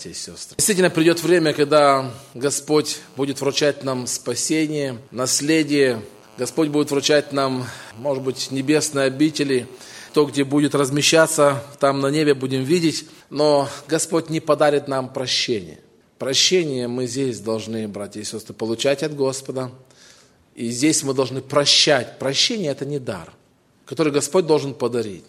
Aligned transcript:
Братья 0.00 0.12
и 0.12 0.14
сестры. 0.14 0.56
Действительно, 0.56 0.88
придет 0.88 1.22
время, 1.22 1.52
когда 1.52 2.10
Господь 2.32 3.00
будет 3.16 3.38
вручать 3.42 3.84
нам 3.84 4.06
спасение, 4.06 4.98
наследие. 5.10 6.02
Господь 6.38 6.70
будет 6.70 6.90
вручать 6.90 7.34
нам, 7.34 7.66
может 7.98 8.24
быть, 8.24 8.50
небесные 8.50 9.04
обители, 9.04 9.66
то, 10.14 10.24
где 10.24 10.44
будет 10.44 10.74
размещаться, 10.74 11.62
там 11.80 12.00
на 12.00 12.06
небе 12.06 12.32
будем 12.32 12.62
видеть. 12.64 13.10
Но 13.28 13.68
Господь 13.88 14.30
не 14.30 14.40
подарит 14.40 14.88
нам 14.88 15.12
прощение. 15.12 15.80
Прощение 16.18 16.88
мы 16.88 17.06
здесь 17.06 17.38
должны, 17.38 17.86
братья 17.86 18.22
и 18.22 18.24
сестры, 18.24 18.54
получать 18.54 19.02
от 19.02 19.14
Господа. 19.14 19.70
И 20.54 20.70
здесь 20.70 21.02
мы 21.02 21.12
должны 21.12 21.42
прощать. 21.42 22.18
Прощение– 22.18 22.70
это 22.72 22.86
не 22.86 22.98
дар, 22.98 23.34
который 23.84 24.14
Господь 24.14 24.46
должен 24.46 24.72
подарить. 24.72 25.26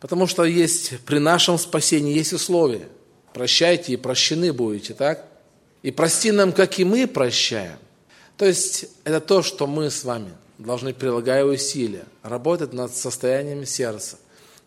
Потому 0.00 0.26
что 0.26 0.44
есть 0.44 1.00
при 1.06 1.18
нашем 1.18 1.56
спасении 1.56 2.12
есть 2.12 2.34
условия– 2.34 2.90
прощайте 3.36 3.92
и 3.92 3.96
прощены 3.96 4.50
будете, 4.50 4.94
так? 4.94 5.28
И 5.82 5.90
прости 5.90 6.32
нам, 6.32 6.52
как 6.52 6.78
и 6.78 6.84
мы 6.84 7.06
прощаем. 7.06 7.76
То 8.38 8.46
есть 8.46 8.86
это 9.04 9.20
то, 9.20 9.42
что 9.42 9.66
мы 9.66 9.90
с 9.90 10.04
вами 10.04 10.30
должны, 10.56 10.94
прилагая 10.94 11.44
усилия, 11.44 12.06
работать 12.22 12.72
над 12.72 12.96
состоянием 12.96 13.66
сердца, 13.66 14.16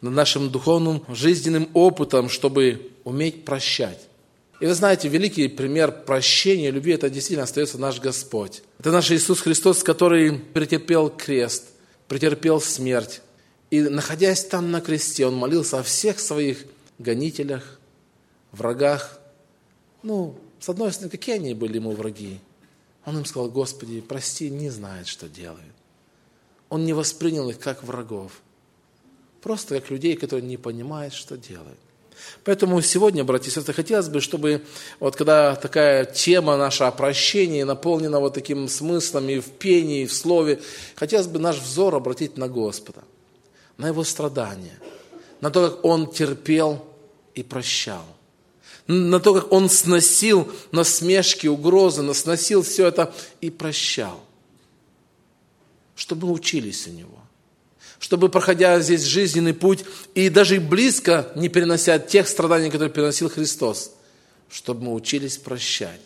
над 0.02 0.14
нашим 0.14 0.52
духовным 0.52 1.04
жизненным 1.08 1.68
опытом, 1.74 2.30
чтобы 2.30 2.92
уметь 3.06 3.44
прощать. 3.44 4.02
И 4.60 4.68
вы 4.68 4.76
знаете, 4.76 5.08
великий 5.08 5.48
пример 5.48 6.04
прощения, 6.06 6.70
любви, 6.70 6.94
это 6.94 7.10
действительно 7.10 7.46
остается 7.46 7.80
наш 7.80 8.00
Господь. 8.00 8.62
Это 8.78 8.92
наш 8.92 9.10
Иисус 9.10 9.42
Христос, 9.42 9.82
который 9.82 10.34
претерпел 10.34 11.10
крест, 11.10 11.64
претерпел 12.08 12.62
смерть. 12.62 13.22
И 13.72 13.82
находясь 13.82 14.46
там 14.46 14.70
на 14.70 14.80
кресте, 14.80 15.26
Он 15.26 15.34
молился 15.34 15.80
о 15.80 15.84
всех 15.84 16.20
своих 16.20 16.66
гонителях, 17.00 17.79
врагах. 18.52 19.20
Ну, 20.04 20.36
с 20.60 20.70
одной 20.70 20.92
стороны, 20.92 21.12
какие 21.12 21.36
они 21.36 21.54
были 21.54 21.76
ему 21.76 21.92
враги? 21.92 22.40
Он 23.06 23.18
им 23.18 23.26
сказал, 23.26 23.50
Господи, 23.50 24.02
прости, 24.02 24.50
не 24.50 24.70
знает, 24.70 25.08
что 25.08 25.28
делает. 25.28 25.74
Он 26.70 26.86
не 26.86 26.94
воспринял 26.94 27.50
их 27.50 27.60
как 27.60 27.84
врагов. 27.84 28.42
Просто 29.42 29.80
как 29.80 29.90
людей, 29.90 30.16
которые 30.16 30.46
не 30.46 30.58
понимают, 30.58 31.14
что 31.14 31.38
делают. 31.38 31.80
Поэтому 32.44 32.82
сегодня, 32.82 33.24
братья 33.24 33.50
и 33.50 33.54
сестры, 33.54 33.74
хотелось 33.74 34.10
бы, 34.10 34.20
чтобы 34.20 34.66
вот 35.00 35.16
когда 35.16 35.56
такая 35.56 36.04
тема 36.04 36.58
наша 36.58 36.88
о 36.88 36.92
прощении 36.92 37.64
наполнена 37.64 38.20
вот 38.20 38.34
таким 38.34 38.68
смыслом 38.68 39.30
и 39.30 39.40
в 39.40 39.46
пении, 39.52 40.04
и 40.04 40.06
в 40.06 40.14
слове, 40.14 40.60
хотелось 40.96 41.28
бы 41.28 41.40
наш 41.40 41.58
взор 41.58 41.96
обратить 41.96 42.38
на 42.38 42.50
Господа, 42.50 43.04
на 43.78 43.88
Его 43.88 44.04
страдания, 44.04 44.78
на 45.40 45.50
то, 45.50 45.70
как 45.70 45.86
Он 45.86 46.12
терпел 46.12 46.86
и 47.36 47.42
прощал 47.42 48.04
на 48.90 49.20
то, 49.20 49.36
как 49.36 49.52
он 49.52 49.70
сносил 49.70 50.52
насмешки, 50.72 51.46
угрозы, 51.46 52.12
сносил 52.16 52.64
все 52.64 52.88
это 52.88 53.14
и 53.40 53.52
прощал. 53.52 54.20
Чтобы 55.96 56.28
мы 56.28 56.34
учились 56.34 56.88
у 56.88 56.92
него. 56.92 57.20
Чтобы, 58.00 58.30
проходя 58.30 58.80
здесь 58.80 59.04
жизненный 59.04 59.54
путь, 59.54 59.86
и 60.16 60.30
даже 60.30 60.60
близко 60.60 61.32
не 61.36 61.50
перенося 61.50 62.00
тех 62.00 62.28
страданий, 62.28 62.72
которые 62.72 62.92
переносил 62.92 63.30
Христос, 63.30 63.92
чтобы 64.50 64.86
мы 64.86 64.94
учились 64.96 65.38
прощать. 65.38 66.02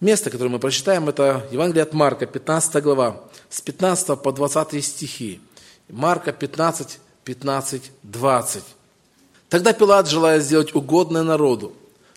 Место, 0.00 0.28
которое 0.28 0.50
мы 0.50 0.58
прочитаем, 0.58 1.08
это 1.08 1.48
Евангелие 1.50 1.84
от 1.84 1.94
Марка, 1.94 2.26
15 2.26 2.82
глава, 2.82 3.24
с 3.48 3.62
15 3.62 4.20
по 4.20 4.32
20 4.32 4.84
стихи. 4.84 5.40
Марка 5.88 6.32
15, 6.32 6.98
15, 7.24 7.90
20. 8.02 8.64
Тогда 9.48 9.72
Пилат, 9.72 10.08
желая 10.08 10.40
сделать 10.40 10.74
угодное 10.74 11.22
народу, 11.22 11.72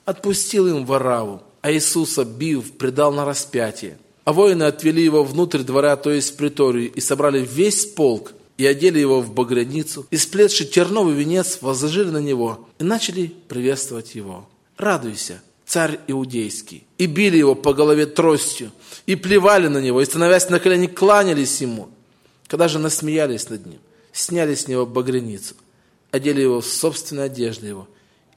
отпустил 0.05 0.67
им 0.67 0.85
Вараву, 0.85 1.41
а 1.61 1.71
Иисуса, 1.71 2.25
бив, 2.25 2.73
предал 2.73 3.13
на 3.13 3.25
распятие. 3.25 3.97
А 4.25 4.33
воины 4.33 4.63
отвели 4.63 5.03
его 5.03 5.23
внутрь 5.23 5.59
двора, 5.59 5.95
то 5.95 6.11
есть 6.11 6.33
в 6.33 6.35
приторию, 6.35 6.91
и 6.91 7.01
собрали 7.01 7.45
весь 7.45 7.85
полк, 7.85 8.33
и 8.57 8.65
одели 8.65 8.99
его 8.99 9.21
в 9.21 9.33
багряницу, 9.33 10.05
и 10.09 10.17
сплетши 10.17 10.65
терновый 10.65 11.13
венец, 11.13 11.59
возложили 11.61 12.09
на 12.09 12.17
него, 12.17 12.67
и 12.79 12.83
начали 12.83 13.33
приветствовать 13.47 14.15
его. 14.15 14.47
«Радуйся, 14.77 15.41
царь 15.65 15.99
иудейский!» 16.07 16.85
И 16.97 17.05
били 17.05 17.37
его 17.37 17.55
по 17.55 17.73
голове 17.73 18.05
тростью, 18.05 18.71
и 19.05 19.15
плевали 19.15 19.67
на 19.67 19.79
него, 19.79 20.01
и, 20.01 20.05
становясь 20.05 20.49
на 20.49 20.59
колени, 20.59 20.87
кланялись 20.87 21.61
ему. 21.61 21.89
Когда 22.47 22.67
же 22.67 22.79
насмеялись 22.79 23.49
над 23.49 23.65
ним, 23.65 23.79
сняли 24.11 24.55
с 24.55 24.67
него 24.67 24.85
багряницу– 24.85 25.55
одели 26.11 26.41
его 26.41 26.61
в 26.61 26.65
собственной 26.65 27.25
одежды 27.25 27.67
его 27.67 27.87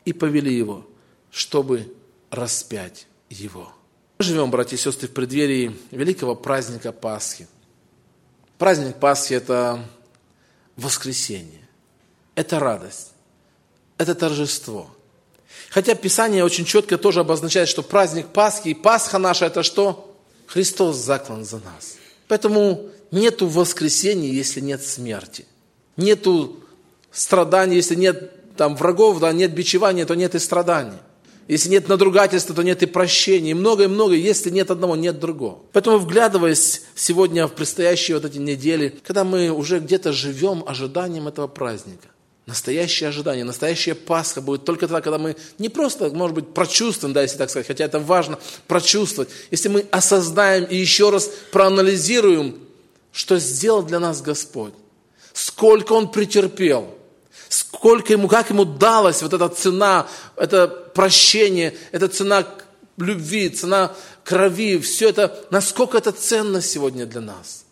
и 0.04 0.12
повели 0.12 0.54
его, 0.54 0.86
чтобы 1.30 1.94
распять 2.30 3.06
его. 3.28 3.72
Мы 4.18 4.24
живем, 4.24 4.50
братья 4.50 4.76
и 4.76 4.78
сестры, 4.78 5.08
в 5.08 5.12
преддверии 5.12 5.76
великого 5.90 6.34
праздника 6.34 6.92
Пасхи. 6.92 7.48
Праздник 8.58 8.96
Пасхи– 8.96 9.32
это 9.34 9.84
воскресенье, 10.76 11.68
это 12.34 12.58
радость, 12.58 13.12
это 13.98 14.14
торжество. 14.14 14.90
Хотя 15.70 15.94
Писание 15.94 16.44
очень 16.44 16.64
четко 16.64 16.98
тоже 16.98 17.20
обозначает, 17.20 17.68
что 17.68 17.82
праздник 17.82 18.28
Пасхи 18.28 18.68
и 18.68 18.74
Пасха 18.74 19.18
наша– 19.18 19.46
это 19.46 19.62
что? 19.62 20.14
Христос 20.46 20.96
заклан 20.96 21.44
за 21.44 21.58
нас. 21.60 21.96
Поэтому 22.28 22.90
нету 23.10 23.46
воскресения, 23.46 24.30
если 24.30 24.60
нет 24.60 24.84
смерти. 24.84 25.46
Нету 25.96 26.62
страданий, 27.12 27.76
если 27.76 27.94
нет 27.94 28.56
там 28.56 28.76
врагов, 28.76 29.20
да, 29.20 29.32
нет 29.32 29.54
бичевания, 29.54 30.06
то 30.06 30.14
нет 30.14 30.34
и 30.34 30.38
страданий. 30.38 30.98
Если 31.48 31.68
нет 31.68 31.88
надругательства, 31.88 32.54
то 32.54 32.62
нет 32.62 32.82
и 32.82 32.86
прощения. 32.86 33.50
И 33.50 33.54
многое-многое. 33.54 34.16
Если 34.16 34.48
нет 34.50 34.70
одного, 34.70 34.96
нет 34.96 35.18
другого. 35.18 35.58
Поэтому, 35.72 35.98
вглядываясь 35.98 36.82
сегодня 36.94 37.46
в 37.46 37.52
предстоящие 37.52 38.16
вот 38.16 38.24
эти 38.24 38.38
недели, 38.38 39.00
когда 39.04 39.24
мы 39.24 39.50
уже 39.50 39.80
где-то 39.80 40.12
живем 40.12 40.64
ожиданием 40.66 41.28
этого 41.28 41.46
праздника, 41.48 42.08
Настоящее 42.44 43.08
ожидание, 43.08 43.44
настоящая 43.44 43.94
Пасха 43.94 44.40
будет 44.40 44.64
только 44.64 44.88
тогда, 44.88 45.00
когда 45.00 45.16
мы 45.16 45.36
не 45.58 45.68
просто, 45.68 46.10
может 46.10 46.34
быть, 46.34 46.52
прочувствуем, 46.52 47.14
да, 47.14 47.22
если 47.22 47.38
так 47.38 47.50
сказать, 47.50 47.68
хотя 47.68 47.84
это 47.84 48.00
важно, 48.00 48.36
прочувствовать. 48.66 49.30
Если 49.52 49.68
мы 49.68 49.86
осознаем 49.92 50.64
и 50.64 50.76
еще 50.76 51.10
раз 51.10 51.30
проанализируем, 51.52 52.58
что 53.12 53.38
сделал 53.38 53.84
для 53.84 54.00
нас 54.00 54.22
Господь, 54.22 54.74
сколько 55.32 55.92
Он 55.92 56.10
претерпел– 56.10 56.96
сколько 57.52 58.14
ему, 58.14 58.28
как 58.28 58.48
ему 58.48 58.64
далась 58.64 59.20
вот 59.20 59.34
эта 59.34 59.48
цена, 59.50 60.08
это 60.36 60.68
прощение, 60.68 61.76
эта 61.92 62.08
цена 62.08 62.46
любви, 62.96 63.50
цена 63.50 63.94
крови, 64.24 64.78
все 64.78 65.10
это, 65.10 65.44
насколько 65.50 65.98
это 65.98 66.12
ценно 66.12 66.62
сегодня 66.62 67.04
для 67.04 67.20
нас. 67.20 67.66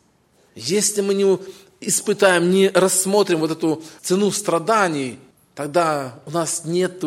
Если 0.54 1.00
мы 1.00 1.14
не 1.14 1.38
испытаем, 1.80 2.50
не 2.50 2.68
рассмотрим 2.68 3.38
вот 3.40 3.52
эту 3.52 3.82
цену 4.02 4.30
страданий, 4.32 5.18
тогда 5.54 6.20
у 6.26 6.30
нас 6.30 6.66
нет 6.66 7.02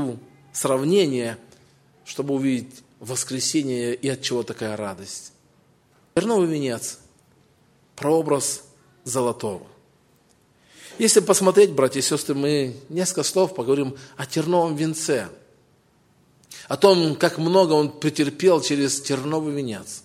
сравнения, 0.51 1.38
чтобы 2.05 2.34
увидеть 2.34 2.84
воскресение 3.00 3.94
и 3.94 4.09
от 4.09 4.23
чего 4.23 4.41
такая 4.41 4.75
радость. 4.75 5.31
Терновый 6.16 6.47
венец, 6.47 6.97
прообраз 7.95 8.63
золотого. 9.03 9.72
Если 10.99 11.22
посмотреть, 11.22 11.72
братья 11.72 11.99
и 11.99 12.03
сестры, 12.03 12.35
мы 12.35 12.75
несколько 12.90 13.23
слов 13.23 13.55
поговорим 13.55 13.95
о 14.16 14.28
терновом 14.28 14.75
венце, 14.75 15.28
о 16.67 16.78
том, 16.78 17.16
как 17.16 17.40
много 17.40 17.73
он 17.73 17.91
претерпел 17.91 18.61
через 18.61 19.01
терновый 19.01 19.55
венец. 19.55 20.03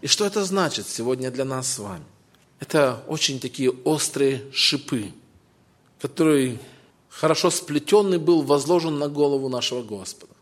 И 0.00 0.06
что 0.06 0.24
это 0.24 0.42
значит 0.44 0.88
сегодня 0.88 1.30
для 1.30 1.44
нас 1.44 1.70
с 1.70 1.78
вами? 1.78 2.04
Это 2.58 3.04
очень 3.06 3.38
такие 3.38 3.70
острые 3.70 4.42
шипы, 4.50 5.12
которые 6.00 6.58
хорошо 7.10 7.50
сплетенный 7.50 8.18
был, 8.18 8.42
возложен 8.42 8.98
на 8.98 9.08
голову 9.08 9.50
нашего 9.50 9.82
Господа. 9.82 10.32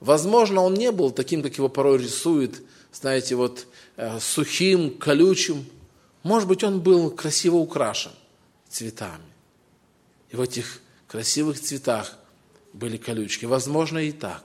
Возможно, 0.00 0.60
он 0.60 0.74
не 0.74 0.92
был 0.92 1.12
таким, 1.12 1.42
как 1.42 1.56
его 1.56 1.70
порой 1.70 1.96
рисует, 1.96 2.60
знаете, 2.92 3.36
вот 3.36 3.66
э, 3.96 4.20
сухим, 4.20 4.98
колючим. 4.98 5.64
Может 6.24 6.46
быть, 6.46 6.62
он 6.62 6.80
был 6.80 7.10
красиво 7.10 7.56
украшен 7.56 8.12
цветами. 8.72 9.32
И 10.30 10.36
в 10.36 10.40
этих 10.40 10.80
красивых 11.06 11.60
цветах 11.60 12.16
были 12.72 12.96
колючки. 12.96 13.44
Возможно, 13.44 13.98
и 13.98 14.12
так. 14.12 14.42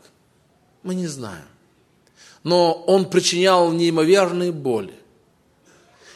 Мы 0.83 0.95
не 0.95 1.07
знаем. 1.07 1.47
Но 2.44 2.74
он 2.74 3.09
причинял 3.09 3.71
неимоверные 3.71 4.51
боли. 4.51 4.94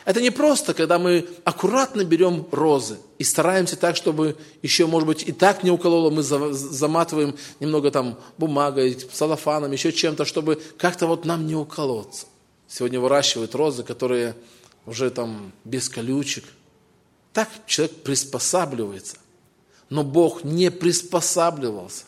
Это 0.03 0.19
не 0.19 0.31
просто, 0.31 0.73
когда 0.73 0.97
мы 0.97 1.27
аккуратно 1.43 2.03
берем 2.03 2.47
розы 2.51 2.97
и 3.19 3.23
стараемся 3.23 3.77
так, 3.77 3.95
чтобы 3.95 4.35
еще, 4.61 4.87
может 4.87 5.07
быть, 5.07 5.23
и 5.27 5.31
так 5.31 5.63
не 5.63 5.69
укололо, 5.69 6.09
мы 6.09 6.23
заматываем 6.23 7.35
немного 7.59 7.91
там 7.91 8.17
бумагой, 8.37 8.97
салофаном, 9.13 9.71
еще 9.71 9.91
чем-то, 9.91 10.25
чтобы 10.25 10.59
как-то 10.77 11.05
вот 11.05 11.25
нам 11.25 11.45
не 11.45 11.55
уколоться. 11.55 12.25
Сегодня 12.67 12.99
выращивают 12.99 13.53
розы, 13.53 13.83
которые 13.83 14.35
уже 14.85 15.11
там 15.11 15.51
без 15.63 15.87
колючек– 15.87 16.45
так 17.33 17.49
человек 17.65 18.03
приспосабливается. 18.03 19.17
Но 19.89 20.03
Бог 20.03 20.43
не 20.43 20.71
приспосабливался. 20.71 22.03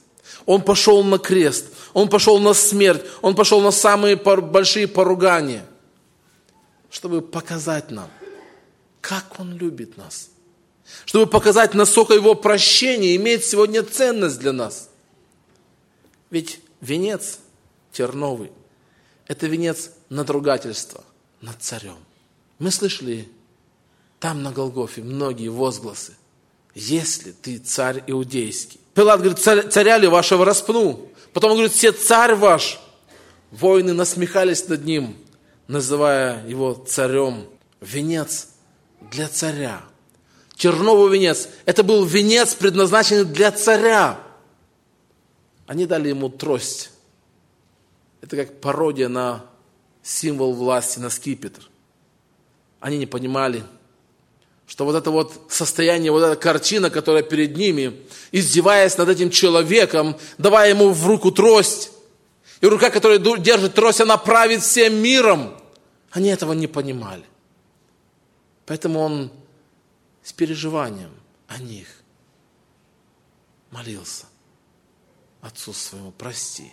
Он 0.45 0.61
пошел 0.61 1.03
на 1.03 1.19
крест, 1.19 1.67
он 1.93 2.09
пошел 2.09 2.39
на 2.39 2.53
смерть, 2.53 3.03
он 3.21 3.35
пошел 3.35 3.61
на 3.61 3.71
самые 3.71 4.15
большие 4.15 4.87
поругания, 4.87 5.65
чтобы 6.89 7.21
показать 7.21 7.91
нам, 7.91 8.09
как 9.01 9.39
он 9.39 9.55
любит 9.57 9.97
нас. 9.97 10.29
Чтобы 11.05 11.27
показать, 11.27 11.73
насколько 11.73 12.13
его 12.13 12.35
прощение 12.35 13.15
имеет 13.15 13.45
сегодня 13.45 13.83
ценность 13.83 14.39
для 14.39 14.53
нас. 14.53 14.89
Ведь 16.29 16.59
венец 16.81 17.39
терновый– 17.91 18.51
это 19.27 19.47
венец 19.47 19.91
надругательства 20.09 21.03
над 21.41 21.61
царем. 21.61 21.97
Мы 22.59 22.71
слышали 22.71 23.29
там 24.23 24.41
на 24.41 24.53
Голгофе 24.53 25.01
многие 25.01 25.49
возгласы. 25.49 26.13
Если 26.75 27.33
ты 27.33 27.57
царь 27.57 28.01
иудейский. 28.07 28.79
Пилат 28.93 29.19
говорит, 29.19 29.37
царь, 29.37 29.67
царя 29.67 29.97
ли 29.97 30.07
вашего 30.07 30.45
распну? 30.45 31.09
Потом 31.33 31.51
он 31.51 31.57
говорит, 31.57 31.75
все 31.75 31.91
царь 31.91 32.33
ваш. 32.33 32.79
Воины 33.51 33.91
насмехались 33.91 34.65
над 34.69 34.85
ним, 34.85 35.17
называя 35.67 36.47
его 36.47 36.73
царем. 36.73 37.47
Венец 37.81 38.47
для 39.11 39.27
царя. 39.27 39.81
Терновый 40.55 41.11
венец. 41.11 41.49
Это 41.65 41.83
был 41.83 42.05
венец, 42.05 42.55
предназначенный 42.55 43.25
для 43.25 43.51
царя. 43.51 44.21
Они 45.67 45.85
дали 45.85 46.07
ему 46.07 46.29
трость. 46.29 46.91
Это 48.21 48.37
как 48.37 48.61
пародия 48.61 49.09
на 49.09 49.43
символ 50.01 50.53
власти, 50.53 50.99
на 50.99 51.09
скипетр. 51.09 51.69
Они 52.79 52.97
не 52.97 53.05
понимали, 53.05 53.65
что 54.73 54.85
вот 54.85 54.95
это 54.95 55.11
вот 55.11 55.39
состояние, 55.49 56.11
вот 56.11 56.23
эта 56.23 56.35
картина, 56.35 56.89
которая 56.89 57.21
перед 57.21 57.55
ними, 57.55 58.01
издеваясь 58.31 58.97
над 58.97 59.07
этим 59.07 59.29
человеком, 59.29 60.17
давая 60.39 60.71
ему 60.71 60.89
в 60.89 61.05
руку 61.05 61.31
трость, 61.31 61.91
и 62.59 62.65
рука, 62.65 62.89
которая 62.89 63.19
держит 63.19 63.75
трость, 63.75 64.01
она 64.01 64.17
правит 64.17 64.63
всем 64.63 64.95
миром. 64.95 65.55
Они 66.09 66.29
этого 66.29 66.53
не 66.53 66.65
понимали. 66.65 67.23
Поэтому 68.65 68.99
он 68.99 69.31
с 70.23 70.33
переживанием 70.33 71.11
о 71.47 71.59
них 71.59 71.87
молился. 73.69 74.25
Отцу 75.41 75.71
своему, 75.71 76.11
прости, 76.11 76.71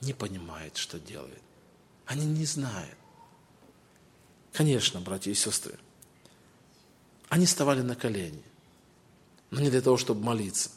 не 0.00 0.14
понимает, 0.14 0.78
что 0.78 0.98
делает. 0.98 1.42
Они 2.06 2.24
не 2.24 2.46
знают. 2.46 2.96
Конечно, 4.54 5.02
братья 5.02 5.30
и 5.30 5.34
сестры, 5.34 5.78
они 7.28 7.46
вставали 7.46 7.82
на 7.82 7.94
колени, 7.94 8.42
но 9.50 9.60
не 9.60 9.70
для 9.70 9.80
того, 9.80 9.96
чтобы 9.96 10.24
молиться, 10.24 10.70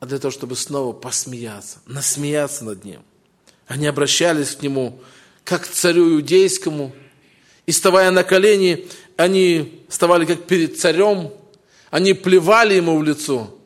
а 0.00 0.06
для 0.06 0.18
того, 0.18 0.32
чтобы 0.32 0.56
снова 0.56 0.92
посмеяться, 0.92 1.78
насмеяться 1.86 2.64
над 2.64 2.84
ним. 2.84 3.02
Они 3.66 3.86
обращались 3.86 4.56
к 4.56 4.62
нему, 4.62 5.00
как 5.44 5.62
к 5.62 5.68
царю 5.68 6.14
иудейскому, 6.14 6.92
и, 7.66 7.72
вставая 7.72 8.10
на 8.10 8.24
колени, 8.24 8.88
они 9.16 9.84
вставали 9.88 10.24
как 10.24 10.46
перед 10.46 10.78
царем, 10.80 11.32
они 11.90 12.14
плевали 12.14 12.74
ему 12.74 12.98
в 12.98 13.04
лицо 13.04 13.56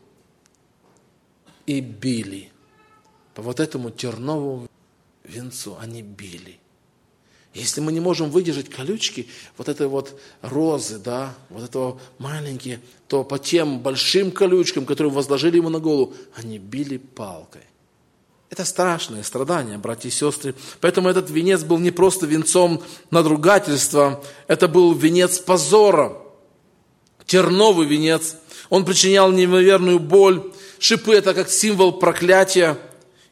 и 1.66 1.80
били. 1.80 2.50
По 3.34 3.42
вот 3.42 3.60
этому 3.60 3.90
терновому 3.90 4.68
венцу 5.24 5.76
они 5.80 6.02
били. 6.02 6.58
Если 7.56 7.80
мы 7.80 7.90
не 7.90 8.00
можем 8.00 8.30
выдержать 8.30 8.68
колючки 8.68 9.28
вот 9.56 9.68
этой 9.68 9.88
вот 9.88 10.20
розы, 10.42 10.98
да, 10.98 11.34
вот 11.48 11.64
этого 11.64 11.98
маленькие, 12.18 12.80
то 13.08 13.24
по 13.24 13.38
тем 13.38 13.80
большим 13.80 14.30
колючкам, 14.30 14.84
которые 14.84 15.10
возложили 15.10 15.56
ему 15.56 15.70
на 15.70 15.78
голову, 15.78 16.12
они 16.34 16.58
били 16.58 16.98
палкой. 16.98 17.62
Это 18.50 18.66
страшное 18.66 19.22
страдание, 19.22 19.78
братья 19.78 20.08
и 20.08 20.12
сестры. 20.12 20.54
Поэтому 20.82 21.08
этот 21.08 21.30
венец 21.30 21.62
был 21.62 21.78
не 21.78 21.90
просто 21.90 22.26
венцом 22.26 22.82
надругательства, 23.10 24.22
это 24.48 24.68
был 24.68 24.92
венец 24.92 25.38
позора, 25.38 26.12
терновый 27.24 27.86
венец. 27.86 28.36
Он 28.68 28.84
причинял 28.84 29.32
неимоверную 29.32 29.98
боль. 29.98 30.52
Шипы– 30.78 31.14
это 31.16 31.32
как 31.32 31.48
символ 31.48 31.92
проклятия. 31.92 32.76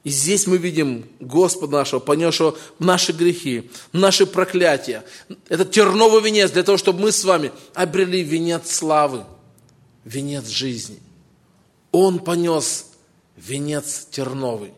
И 0.04 0.10
здесь 0.10 0.46
мы 0.46 0.58
видим 0.58 1.06
Господа 1.18 1.78
нашего, 1.78 1.98
понесшего 1.98 2.56
наши 2.78 3.12
грехи, 3.12 3.70
наши 3.92 4.26
проклятия. 4.26 5.02
Это 5.48 5.64
терновый 5.64 6.22
венец 6.22 6.50
для 6.52 6.62
того, 6.62 6.78
чтобы 6.78 7.00
мы 7.00 7.10
с 7.12 7.24
вами 7.24 7.50
обрели 7.74 8.22
венец 8.22 8.70
славы, 8.70 9.24
венец 10.04 10.46
жизни. 10.46 11.00
Он 11.90 12.18
понес 12.18 12.86
венец 13.36 14.06
терновый 14.10 14.72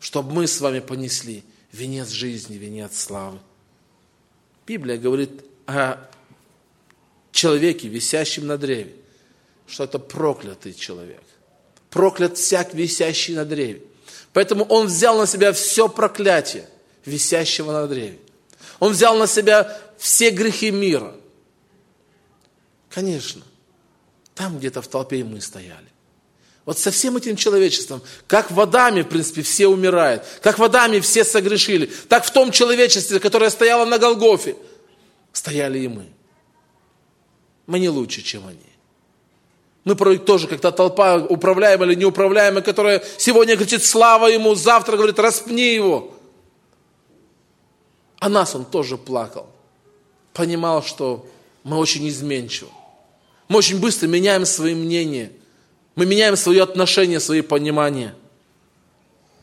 чтобы 0.00 0.32
мы 0.32 0.46
с 0.46 0.60
вами 0.60 0.80
понесли 0.80 1.44
венец 1.72 2.08
жизни, 2.08 2.56
венец 2.56 2.98
славы. 2.98 3.38
Библия 4.66 4.96
говорит 4.96 5.44
о 5.66 6.08
человеке, 7.32 7.88
висящем 7.88 8.46
на 8.46 8.58
древе, 8.58 8.94
что 9.66 9.84
это 9.84 9.98
проклятый 9.98 10.74
человек. 10.74 11.22
Проклят 11.90 12.36
всяк, 12.36 12.74
висящий 12.74 13.34
на 13.34 13.44
древе. 13.44 13.82
Поэтому 14.38 14.64
он 14.66 14.86
взял 14.86 15.18
на 15.18 15.26
себя 15.26 15.52
все 15.52 15.88
проклятие 15.88 16.68
висящего 17.04 17.72
на 17.72 17.88
древе. 17.88 18.20
Он 18.78 18.92
взял 18.92 19.16
на 19.16 19.26
себя 19.26 19.76
все 19.98 20.30
грехи 20.30 20.70
мира. 20.70 21.12
Конечно, 22.88 23.42
там 24.36 24.56
где-то 24.58 24.80
в 24.80 24.86
толпе 24.86 25.24
мы 25.24 25.40
стояли. 25.40 25.88
Вот 26.64 26.78
со 26.78 26.92
всем 26.92 27.16
этим 27.16 27.34
человечеством, 27.34 28.00
как 28.28 28.52
в 28.52 28.60
Адаме, 28.60 29.02
в 29.02 29.08
принципе, 29.08 29.42
все 29.42 29.66
умирают, 29.66 30.22
как 30.40 30.60
в 30.60 30.62
Адаме 30.62 31.00
все 31.00 31.24
согрешили, 31.24 31.86
так 32.08 32.24
в 32.24 32.30
том 32.30 32.52
человечестве, 32.52 33.18
которое 33.18 33.50
стояло 33.50 33.86
на 33.86 33.98
Голгофе, 33.98 34.54
стояли 35.32 35.80
и 35.80 35.88
мы. 35.88 36.06
Мы 37.66 37.80
не 37.80 37.88
лучше, 37.88 38.22
чем 38.22 38.46
они. 38.46 38.60
Мы 39.88 39.96
порой 39.96 40.18
тоже, 40.18 40.46
как 40.46 40.60
то 40.60 40.70
толпа, 40.70 41.16
управляемая 41.16 41.88
или 41.88 41.96
неуправляемая, 41.96 42.62
которая 42.62 43.02
сегодня 43.16 43.56
кричит 43.56 43.84
«Слава 43.84 44.26
Ему!», 44.26 44.54
завтра 44.54 44.96
говорит 44.96 45.18
«Распни 45.18 45.74
его!». 45.74 46.14
А 48.18 48.28
нас 48.28 48.54
он 48.54 48.64
тоже 48.64 48.96
плакал. 48.96 49.48
Понимал, 50.32 50.82
что 50.82 51.26
мы 51.64 51.78
очень 51.78 52.08
изменчивы. 52.08 52.70
Мы 53.48 53.58
очень 53.58 53.80
быстро 53.80 54.06
меняем 54.06 54.46
свои 54.46 54.74
мнения– 54.74 55.32
мы 55.98 56.06
меняем 56.06 56.36
свое 56.36 56.62
отношение, 56.62 57.18
свои 57.18 57.40
понимания. 57.40 58.14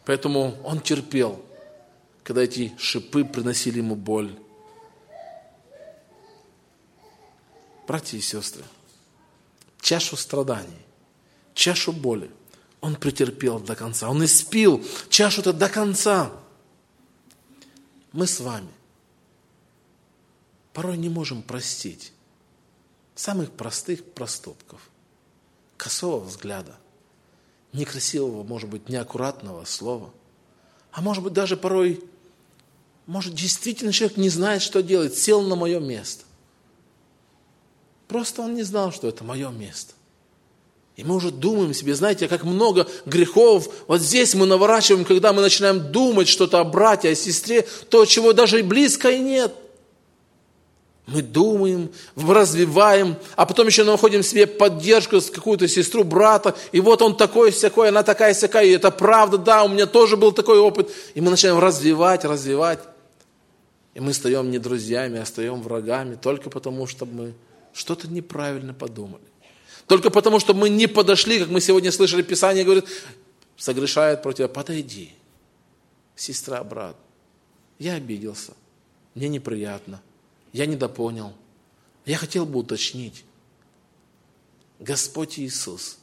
Поэтому 0.06 0.56
он 0.64 0.80
терпел, 0.80 1.44
когда 2.24 2.44
эти 2.44 2.72
шипы 2.78 3.26
приносили 3.26 3.80
ему 3.80 3.98
боль. 3.98 4.34
Братья 7.86 8.18
и 8.18 8.22
сестры, 8.22 8.64
чашу 9.86 10.18
страданий, 10.18 10.84
чашу 11.54 11.92
боли 11.92 12.32
он 12.82 12.96
претерпел 12.96 13.60
до 13.60 13.76
конца. 13.76 14.10
Он 14.10 14.26
испил 14.26 14.84
чашу-то 15.10 15.54
до 15.54 15.70
конца. 15.70 16.32
Мы 18.12 18.26
с 18.26 18.40
вами 18.40 18.72
порой 20.74 20.98
не 20.98 21.10
можем 21.10 21.44
простить 21.44 22.14
самых 23.14 23.52
простых 23.52 24.04
проступков– 24.04 24.82
косого 25.78 26.20
взгляда, 26.20 26.76
некрасивого, 27.72 28.44
может 28.44 28.70
быть, 28.70 28.90
неаккуратного 28.90 29.66
слова. 29.66 30.12
А 30.92 31.02
может 31.02 31.24
быть, 31.24 31.34
даже 31.34 31.58
порой, 31.58 32.04
может, 33.06 33.36
действительно 33.36 33.92
человек 33.94 34.18
не 34.18 34.30
знает, 34.30 34.64
что 34.64 34.82
делать, 34.82 35.16
сел 35.16 35.42
на 35.42 35.56
мое 35.56 35.80
место. 35.80 36.25
Просто 38.08 38.42
он 38.42 38.56
не 38.56 38.64
знал, 38.64 38.92
что 38.92 39.08
это 39.08 39.24
мое 39.24 39.50
место. 39.50 39.94
И 40.96 41.04
мы 41.04 41.16
уже 41.16 41.32
думаем 41.32 41.74
себе, 41.74 41.94
знаете, 41.94 42.28
как 42.28 42.44
много 42.44 42.88
грехов. 43.06 43.68
Вот 43.88 44.00
здесь 44.00 44.34
мы 44.34 44.46
наворачиваем, 44.46 45.04
когда 45.04 45.34
мы 45.34 45.42
начинаем 45.42 45.92
думать 45.92 46.30
что-то 46.30 46.60
о 46.60 46.64
брате, 46.64 47.10
о 47.10 47.16
сестре, 47.16 47.68
то, 47.90 48.06
чего 48.06 48.32
даже 48.32 48.60
и 48.60 48.64
близко 48.64 49.10
и 49.10 49.20
нет. 49.20 49.54
Мы 51.06 51.22
думаем, 51.22 51.92
развиваем, 52.16 53.18
а 53.36 53.46
потом 53.46 53.68
еще 53.68 53.84
находим 53.84 54.24
себе 54.24 54.48
поддержку 54.48 55.22
с 55.22 55.30
какую-то 55.30 55.68
сестру, 55.68 56.04
брата, 56.04 56.56
и 56.72 56.80
вот 56.80 57.04
он 57.04 57.16
такой, 57.16 57.52
всякой, 57.52 57.90
она 57.90 58.02
такая, 58.02 58.34
всякая, 58.34 58.66
и 58.66 58.72
это 58.72 58.90
правда, 58.90 59.38
да, 59.38 59.64
у 59.64 59.68
меня 59.68 59.86
тоже 59.86 60.18
был 60.18 60.32
такой 60.32 60.58
опыт. 60.58 60.90
И 61.14 61.22
мы 61.22 61.30
начинаем 61.30 61.60
развивать, 61.60 62.26
развивать. 62.26 62.80
И 63.94 64.00
мы 64.00 64.14
стаем 64.14 64.50
не 64.50 64.58
друзьями, 64.58 65.20
а 65.20 65.26
стаем 65.26 65.62
врагами, 65.62 66.16
только 66.16 66.50
потому, 66.50 66.88
что 66.88 67.06
мы 67.06 67.34
что-то 67.76 68.08
неправильно 68.08 68.74
подумали. 68.74 69.24
Только 69.86 70.10
потому, 70.10 70.40
что 70.40 70.54
мы 70.54 70.70
не 70.70 70.88
подошли, 70.88 71.40
как 71.40 71.50
мы 71.50 71.62
сегодня 71.62 71.92
слышали, 71.92 72.24
Писание 72.24 72.64
говорит, 72.64 72.86
согрешает 73.58 74.24
против, 74.24 74.52
подойди, 74.52 75.12
сестра, 76.16 76.64
брат, 76.64 76.96
я 77.78 77.94
обиделся, 77.94 78.54
мне 79.14 79.28
неприятно, 79.28 80.02
я 80.54 80.66
недопонял. 80.66 81.34
Я 82.06 82.18
хотел 82.18 82.46
бы 82.46 82.60
уточнить. 82.60 83.24
Господь 84.80 85.40
Иисус 85.40 85.98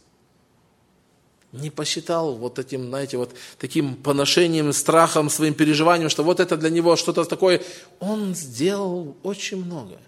не 1.52 1.70
посчитал 1.70 2.34
вот 2.34 2.58
этим, 2.58 2.88
знаете, 2.88 3.18
вот 3.18 3.34
таким 3.58 3.94
поношением, 3.94 4.72
страхом, 4.72 5.30
своим 5.30 5.54
переживанием, 5.54 6.08
что 6.08 6.24
вот 6.24 6.40
это 6.40 6.56
для 6.56 6.70
него 6.70 6.96
что-то 6.96 7.24
такое. 7.24 7.62
Он 8.00 8.34
сделал 8.34 9.16
очень 9.22 9.64
много. 9.64 9.98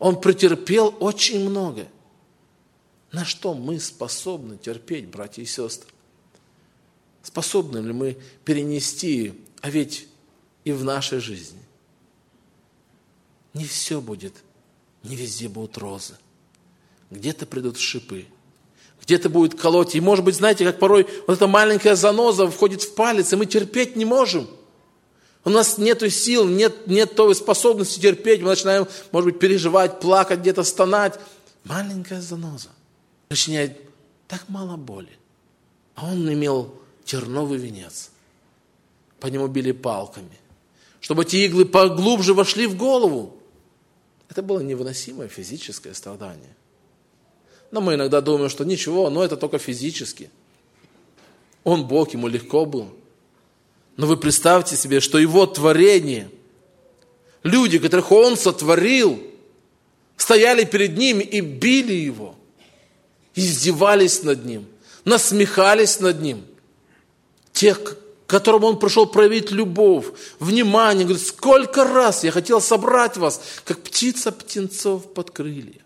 Он 0.00 0.20
претерпел 0.20 0.96
очень 0.98 1.48
много. 1.48 1.86
На 3.12 3.24
что 3.24 3.54
мы 3.54 3.78
способны 3.78 4.56
терпеть, 4.56 5.06
братья 5.06 5.42
и 5.42 5.46
сестры? 5.46 5.90
Способны 7.22 7.78
ли 7.78 7.92
мы 7.92 8.16
перенести, 8.44 9.34
а 9.60 9.68
ведь 9.68 10.08
и 10.64 10.72
в 10.72 10.84
нашей 10.84 11.20
жизни 11.20 11.60
не 13.52 13.64
все 13.64 14.00
будет, 14.00 14.34
не 15.02 15.16
везде 15.16 15.48
будут 15.48 15.76
розы. 15.76 16.14
Где-то 17.10 17.44
придут 17.44 17.76
шипы, 17.78 18.26
где-то 19.02 19.28
будет 19.28 19.58
колоть. 19.60 19.94
И 19.96 20.00
может 20.00 20.24
быть, 20.24 20.36
знаете, 20.36 20.64
как 20.64 20.78
порой 20.78 21.06
вот 21.26 21.34
эта 21.34 21.46
маленькая 21.46 21.96
заноза 21.96 22.48
входит 22.50 22.82
в 22.82 22.94
палец, 22.94 23.32
и 23.32 23.36
мы 23.36 23.44
терпеть 23.44 23.96
не 23.96 24.04
можем. 24.06 24.48
У 25.44 25.50
нас 25.50 25.78
нет 25.78 26.02
сил, 26.12 26.46
нет, 26.46 26.86
нет 26.86 27.14
той 27.14 27.34
способности 27.34 27.98
терпеть. 27.98 28.42
Мы 28.42 28.48
начинаем, 28.48 28.86
может 29.10 29.30
быть, 29.30 29.38
переживать, 29.38 30.00
плакать, 30.00 30.40
где-то 30.40 30.62
стонать. 30.64 31.18
Маленькая 31.64 32.20
заноза 32.20 32.68
причиняет 33.28 33.80
так 34.26 34.48
мало 34.48 34.76
боли. 34.76 35.16
А 35.94 36.06
он 36.06 36.30
имел 36.32 36.74
терновый 37.04 37.58
венец. 37.58 38.10
По 39.18 39.28
нему 39.28 39.46
били 39.46 39.72
палками. 39.72 40.38
Чтобы 41.00 41.22
эти 41.22 41.36
иглы 41.36 41.64
поглубже 41.64 42.34
вошли 42.34 42.66
в 42.66 42.76
голову. 42.76 43.36
Это 44.28 44.42
было 44.42 44.60
невыносимое 44.60 45.28
физическое 45.28 45.94
страдание. 45.94 46.54
Но 47.70 47.80
мы 47.80 47.94
иногда 47.94 48.20
думаем, 48.20 48.50
что 48.50 48.64
ничего, 48.64 49.10
но 49.10 49.24
это 49.24 49.36
только 49.36 49.58
физически. 49.58 50.30
Он 51.64 51.86
Бог, 51.86 52.12
ему 52.12 52.28
легко 52.28 52.64
было. 52.64 52.88
Но 53.96 54.06
вы 54.06 54.16
представьте 54.16 54.76
себе, 54.76 55.00
что 55.00 55.18
его 55.18 55.46
творение, 55.46 56.30
люди, 57.42 57.78
которых 57.78 58.12
он 58.12 58.36
сотворил, 58.36 59.22
стояли 60.16 60.64
перед 60.64 60.96
ним 60.96 61.20
и 61.20 61.40
били 61.40 61.94
его, 61.94 62.34
издевались 63.34 64.22
над 64.22 64.44
ним, 64.44 64.66
насмехались 65.04 66.00
над 66.00 66.20
ним. 66.20 66.44
Тех, 67.52 67.96
которому 68.26 68.68
он 68.68 68.78
пришел 68.78 69.06
проявить 69.06 69.50
любовь, 69.50 70.06
внимание. 70.38 71.04
Говорит, 71.04 71.26
сколько 71.26 71.84
раз 71.84 72.22
я 72.22 72.30
хотел 72.30 72.60
собрать 72.60 73.16
вас, 73.16 73.40
как 73.64 73.82
птица 73.82 74.30
птенцов 74.30 75.12
под 75.12 75.30
крылья. 75.30 75.80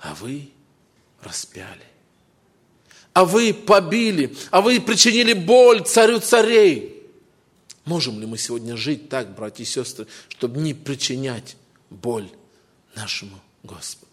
А 0.00 0.14
вы 0.20 0.48
распяли. 1.20 1.84
А 3.12 3.24
вы 3.24 3.52
побили, 3.54 4.36
а 4.50 4.60
вы 4.60 4.80
причинили 4.80 5.32
боль 5.32 5.82
царю 5.84 6.20
царей. 6.20 6.95
Можем 7.86 8.20
ли 8.20 8.26
мы 8.26 8.36
сегодня 8.36 8.76
жить 8.76 9.08
так, 9.08 9.34
братья 9.34 9.62
и 9.62 9.66
сестры, 9.66 10.08
чтобы 10.28 10.60
не 10.60 10.74
причинять 10.74 11.56
боль 11.88 12.28
нашему 12.96 13.40
Господу? 13.62 14.10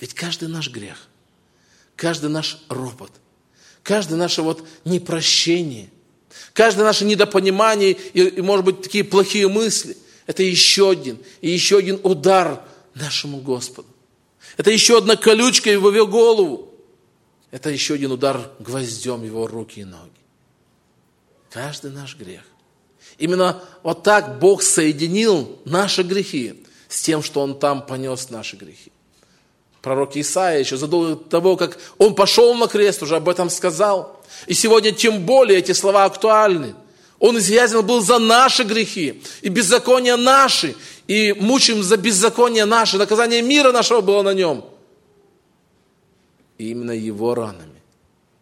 Ведь 0.00 0.14
каждый 0.14 0.48
наш 0.48 0.70
грех, 0.70 1.08
каждый 1.96 2.30
наш 2.30 2.62
ропот, 2.68 3.10
каждое 3.82 4.14
наше 4.14 4.42
вот 4.42 4.66
непрощение, 4.84 5.90
каждое 6.52 6.84
наше 6.84 7.04
недопонимание 7.04 7.92
и, 7.92 8.20
и, 8.20 8.40
может 8.40 8.64
быть, 8.64 8.80
такие 8.80 9.02
плохие 9.02 9.48
мысли, 9.48 9.96
это 10.26 10.44
еще 10.44 10.90
один, 10.90 11.18
и 11.40 11.50
еще 11.50 11.78
один 11.78 11.98
удар 12.04 12.64
нашему 12.94 13.40
Господу. 13.40 13.88
Это 14.56 14.70
еще 14.70 14.98
одна 14.98 15.16
колючка 15.16 15.68
в 15.80 15.92
его 15.92 16.06
голову. 16.06 16.72
Это 17.50 17.70
еще 17.70 17.94
один 17.94 18.12
удар 18.12 18.52
гвоздем 18.60 19.24
его 19.24 19.48
руки 19.48 19.80
и 19.80 19.84
ноги. 19.84 20.12
Каждый 21.50 21.90
наш 21.90 22.16
грех. 22.16 22.44
Именно 23.22 23.62
вот 23.84 24.02
так 24.02 24.40
Бог 24.40 24.64
соединил 24.64 25.60
наши 25.64 26.02
грехи 26.02 26.64
с 26.88 27.02
тем, 27.02 27.22
что 27.22 27.40
Он 27.40 27.56
там 27.56 27.86
понес 27.86 28.30
наши 28.30 28.56
грехи. 28.56 28.90
Пророк 29.80 30.16
Исаия 30.16 30.58
еще 30.58 30.76
задолго 30.76 31.10
до 31.10 31.16
того, 31.16 31.56
как 31.56 31.78
он 31.98 32.16
пошел 32.16 32.52
на 32.56 32.66
крест, 32.66 33.00
уже 33.00 33.14
об 33.14 33.28
этом 33.28 33.48
сказал. 33.48 34.20
И 34.48 34.54
сегодня 34.54 34.90
тем 34.90 35.24
более 35.24 35.60
эти 35.60 35.70
слова 35.70 36.04
актуальны. 36.04 36.74
Он 37.20 37.38
изъязнен 37.38 37.86
был 37.86 38.00
за 38.00 38.18
наши 38.18 38.64
грехи 38.64 39.22
и 39.40 39.48
беззакония 39.48 40.16
наши, 40.16 40.74
и 41.06 41.32
мучим 41.32 41.84
за 41.84 41.96
беззаконие 41.96 42.64
наше, 42.64 42.98
наказание 42.98 43.40
мира 43.40 43.70
нашего 43.70 44.00
было 44.00 44.22
на 44.22 44.34
нем. 44.34 44.64
И 46.58 46.70
именно 46.70 46.90
его 46.90 47.36
ранами, 47.36 47.82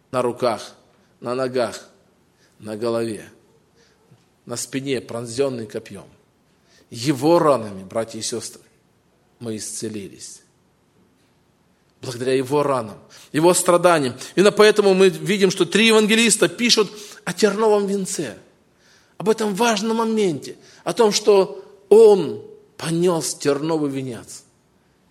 на 0.09 0.23
руках, 0.23 0.73
на 1.19 1.35
ногах, 1.35 1.87
на 2.57 2.75
голове, 2.75 3.29
на 4.45 4.57
спине, 4.57 5.01
пронзенный 5.01 5.67
копьем. 5.67 6.05
Его 6.89 7.39
ранами, 7.39 7.83
братья 7.83 8.19
и 8.19 8.21
сестры, 8.21 8.61
мы 9.39 9.57
исцелились. 9.57 10.41
Благодаря 12.01 12.33
его 12.33 12.63
ранам, 12.63 12.97
его 13.31 13.53
страданиям. 13.53 14.15
Именно 14.35 14.51
поэтому 14.51 14.93
мы 14.93 15.09
видим, 15.09 15.51
что 15.51 15.65
три 15.65 15.87
евангелиста 15.87 16.47
пишут 16.47 16.91
о 17.25 17.33
терновом 17.33 17.85
венце. 17.85 18.37
Об 19.17 19.29
этом 19.29 19.53
важном 19.53 19.97
моменте. 19.97 20.55
О 20.83 20.93
том, 20.93 21.11
что 21.11 21.63
он 21.89 22.43
понес 22.75 23.35
терновый 23.35 23.91
венец. 23.91 24.43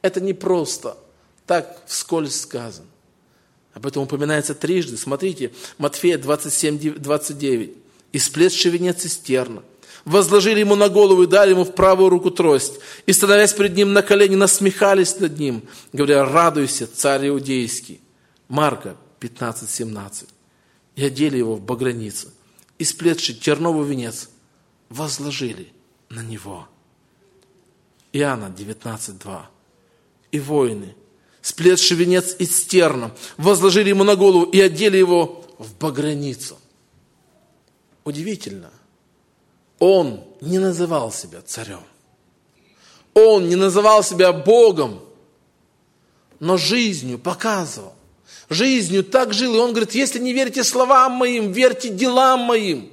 Это 0.03 0.21
не 0.21 0.35
просто 0.35 0.97
так 1.47 1.83
вскользь 1.87 2.41
сказано. 2.41 2.89
Об 3.73 3.87
этом 3.87 4.03
упоминается 4.03 4.55
трижды. 4.55 4.97
Смотрите, 4.97 5.53
Матфея 5.79 6.19
27, 6.19 6.95
29. 6.95 7.77
«Исплетший 8.13 8.71
венец 8.71 9.05
из 9.05 9.17
терна, 9.17 9.63
возложили 10.05 10.61
ему 10.61 10.75
на 10.75 10.89
голову 10.89 11.23
и 11.23 11.27
дали 11.27 11.51
ему 11.51 11.65
в 11.65 11.75
правую 11.75 12.09
руку 12.09 12.31
трость, 12.31 12.81
и, 13.07 13.13
становясь 13.13 13.53
перед 13.53 13.75
ним 13.77 13.93
на 13.93 14.03
колени, 14.03 14.35
насмехались 14.35 15.19
над 15.21 15.39
ним, 15.39 15.63
говоря, 15.93 16.25
радуйся, 16.25 16.87
царь 16.87 17.29
иудейский». 17.29 18.01
Марка 18.49 18.97
15, 19.21 19.71
17. 19.71 20.29
И 20.97 21.05
одели 21.05 21.39
его 21.39 21.55
в 21.55 21.61
баграницу, 21.61 22.29
и 22.79 22.85
сплетший 22.85 23.35
терновый 23.37 23.87
венец 23.89 24.29
возложили 24.89 25.73
на 26.09 26.23
него. 26.23 26.67
Иоанна 28.13 28.53
19.2. 28.57 29.43
И 30.33 30.41
воины, 30.41 30.97
сплетший 31.43 31.97
венец 31.97 32.35
из 32.39 32.65
терна, 32.65 33.15
возложили 33.37 33.91
ему 33.91 34.05
на 34.05 34.17
голову 34.17 34.45
и 34.45 34.61
одели 34.61 34.97
его 34.97 35.45
в 35.59 35.77
баграницу. 35.77 36.59
Удивительно. 38.11 38.73
Он 39.79 40.25
не 40.41 40.59
называл 40.59 41.13
себя 41.13 41.43
царем. 41.43 41.85
Он 43.15 43.49
не 43.49 43.55
называл 43.55 44.03
себя 44.03 44.33
Богом, 44.33 45.01
но 46.41 46.57
жизнью 46.57 47.21
показывал. 47.21 47.95
Жизнью 48.49 49.05
так 49.05 49.33
жил. 49.33 49.55
И 49.55 49.59
он 49.59 49.71
говорит, 49.71 49.95
если 49.95 50.19
не 50.19 50.33
верите 50.33 50.65
словам 50.65 51.13
моим, 51.13 51.53
верьте 51.53 51.89
делам 51.89 52.41
моим. 52.41 52.93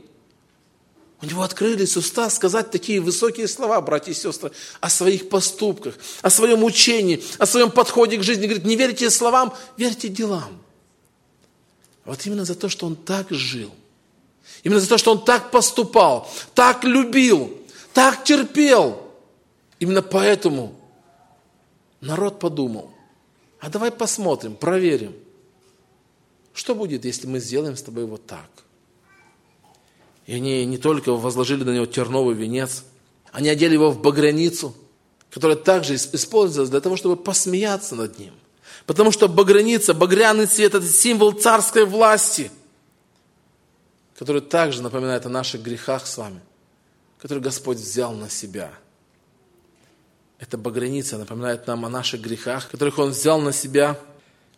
У 1.23 1.25
него 1.25 1.41
открылись 1.41 1.97
уста 1.97 2.29
сказать 2.29 2.69
такие 2.69 3.01
высокие 3.01 3.47
слова, 3.47 3.81
братья 3.81 4.11
и 4.11 4.13
сестры, 4.15 4.51
о 4.81 4.89
своих 4.91 5.29
поступках, 5.29 5.95
о 6.21 6.29
своем 6.29 6.63
учении, 6.63 7.23
о 7.39 7.47
своем 7.47 7.71
подходе 7.71 8.17
к 8.17 8.23
жизни. 8.23 8.45
Говорит, 8.45 8.65
не 8.65 8.75
верьте 8.75 9.09
словам, 9.09 9.55
верьте 9.77 10.09
делам. 10.09 10.61
Вот 12.05 12.23
именно 12.27 12.45
за 12.45 12.53
то, 12.53 12.69
что 12.69 12.85
он 12.85 12.95
так 12.95 13.31
жил, 13.31 13.71
именно 14.63 14.79
за 14.79 14.89
то, 14.89 14.97
что 14.97 15.11
он 15.11 15.23
так 15.23 15.51
поступал, 15.51 16.29
так 16.53 16.83
любил, 16.83 17.55
так 17.93 18.23
терпел, 18.23 19.01
именно 19.79 20.01
поэтому 20.01 20.75
народ 22.01 22.39
подумал, 22.39 22.91
а 23.59 23.69
давай 23.69 23.91
посмотрим, 23.91 24.55
проверим, 24.55 25.15
что 26.53 26.75
будет, 26.75 27.05
если 27.05 27.27
мы 27.27 27.39
сделаем 27.39 27.75
с 27.75 27.83
тобой 27.83 28.05
вот 28.05 28.25
так– 28.25 28.49
и 30.27 30.33
они 30.33 30.65
не 30.65 30.77
только 30.77 31.13
возложили 31.13 31.63
на 31.63 31.73
него 31.73 31.85
терновый 31.85 32.35
венец, 32.35 32.83
они 33.31 33.49
одели 33.49 33.73
его 33.73 33.89
в 33.89 34.01
багряницу, 34.01 34.75
которая 35.31 35.57
также 35.57 35.95
использовалась 35.95 36.69
для 36.69 36.81
того, 36.81 36.97
чтобы 36.97 37.15
посмеяться 37.15 37.95
над 37.95 38.19
ним. 38.19 38.33
Потому 38.85 39.11
что 39.11 39.27
багряница, 39.29 39.93
багряный 39.93 40.45
цвет– 40.45 40.75
это 40.75 40.85
символ 40.85 41.31
царской 41.31 41.85
власти, 41.85 42.51
который 44.17 44.41
также 44.41 44.81
напоминает 44.81 45.25
о 45.25 45.29
наших 45.29 45.61
грехах 45.61 46.07
с 46.07 46.17
вами, 46.17 46.41
который 47.19 47.39
Господь 47.39 47.77
взял 47.77 48.13
на 48.13 48.29
себя. 48.29 48.71
Эта 50.39 50.57
багряница 50.57 51.17
напоминает 51.17 51.67
нам 51.67 51.85
о 51.85 51.89
наших 51.89 52.21
грехах, 52.21 52.69
которых 52.69 52.99
Он 52.99 53.11
взял 53.11 53.39
на 53.39 53.53
себя, 53.53 53.99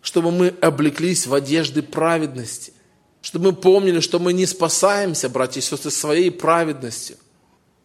чтобы 0.01 0.31
мы 0.31 0.53
облеклись 0.61 1.27
в 1.27 1.33
одежды 1.33 1.81
праведности. 1.81 2.73
Чтобы 3.21 3.51
мы 3.51 3.53
помнили, 3.53 3.99
что 3.99 4.17
мы 4.17 4.31
не 4.31 4.45
спасаемся, 4.45 5.27
братья 5.27 5.59
и 5.59 5.63
сестры, 5.63 5.91
своей 5.91 6.31
праведностью, 6.31 7.17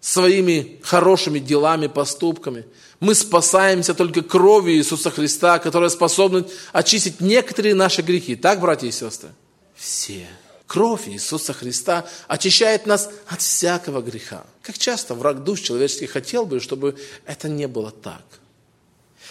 своими 0.01 0.81
хорошими 0.85 1.41
делами, 1.41 1.89
поступками. 1.89 2.67
Мы 3.01 3.17
спасаемся 3.17 3.95
только 3.95 4.23
кровью 4.23 4.77
Иисуса 4.77 5.11
Христа, 5.11 5.59
которая 5.59 5.91
способна 5.91 6.47
очистить 6.73 7.21
некоторые 7.21 7.75
наши 7.75 8.03
грехи. 8.03 8.37
Так, 8.37 8.61
братья 8.61 8.87
и 8.87 8.93
сестры? 8.93 9.31
все. 9.75 10.29
Кровь 10.75 11.07
Иисуса 11.07 11.53
Христа 11.53 12.05
очищает 12.27 12.85
нас 12.85 13.09
от 13.29 13.41
всякого 13.41 14.03
греха. 14.03 14.45
Как 14.61 14.77
часто 14.77 15.15
враг 15.15 15.45
душ 15.45 15.61
человеческих 15.61 16.11
хотел 16.11 16.47
бы, 16.47 16.59
чтобы 16.59 16.97
это 17.27 17.49
не 17.49 17.69
было 17.69 17.93
так. 17.93 18.25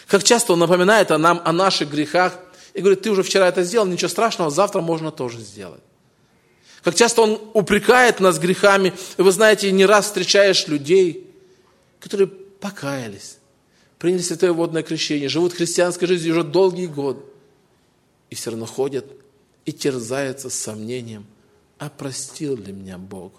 Как 0.08 0.24
часто 0.24 0.54
он 0.54 0.60
напоминает 0.60 1.12
о 1.12 1.18
нам, 1.18 1.42
о 1.44 1.52
наших 1.52 1.92
грехах, 1.92 2.40
и 2.74 2.80
говорит, 2.80 3.02
ты 3.02 3.12
уже 3.12 3.24
вчера 3.24 3.50
это 3.50 3.62
сделал, 3.64 3.86
ничего 3.86 4.08
страшного, 4.08 4.52
завтра 4.52 4.80
можно 4.80 5.12
тоже 5.12 5.42
сделать. 5.42 5.82
Как 6.82 6.96
часто 6.96 7.24
он 7.24 7.42
упрекает 7.54 8.22
нас 8.22 8.40
грехами. 8.40 8.94
И 9.18 9.22
вы 9.22 9.34
знаете, 9.34 9.70
не 9.74 9.86
раз 9.86 10.06
встречаешь 10.06 10.70
людей, 10.70 11.30
которые 12.00 12.28
покаялись, 12.28 13.36
приняли 14.00 14.22
святое 14.22 14.54
водное 14.54 14.82
крещение, 14.82 15.28
живут 15.28 15.52
христианской 15.52 16.08
жизнью 16.08 16.36
уже 16.36 16.44
долгие 16.46 16.86
годы, 16.86 17.20
и 18.30 18.36
все 18.36 18.52
равно 18.52 18.66
ходят 18.66 19.06
и 19.66 19.74
терзаются 19.74 20.50
сомнением, 20.50 21.26
а 21.78 21.90
простил 21.90 22.56
ли 22.56 22.72
меня 22.72 22.98
Бог? 22.98 23.34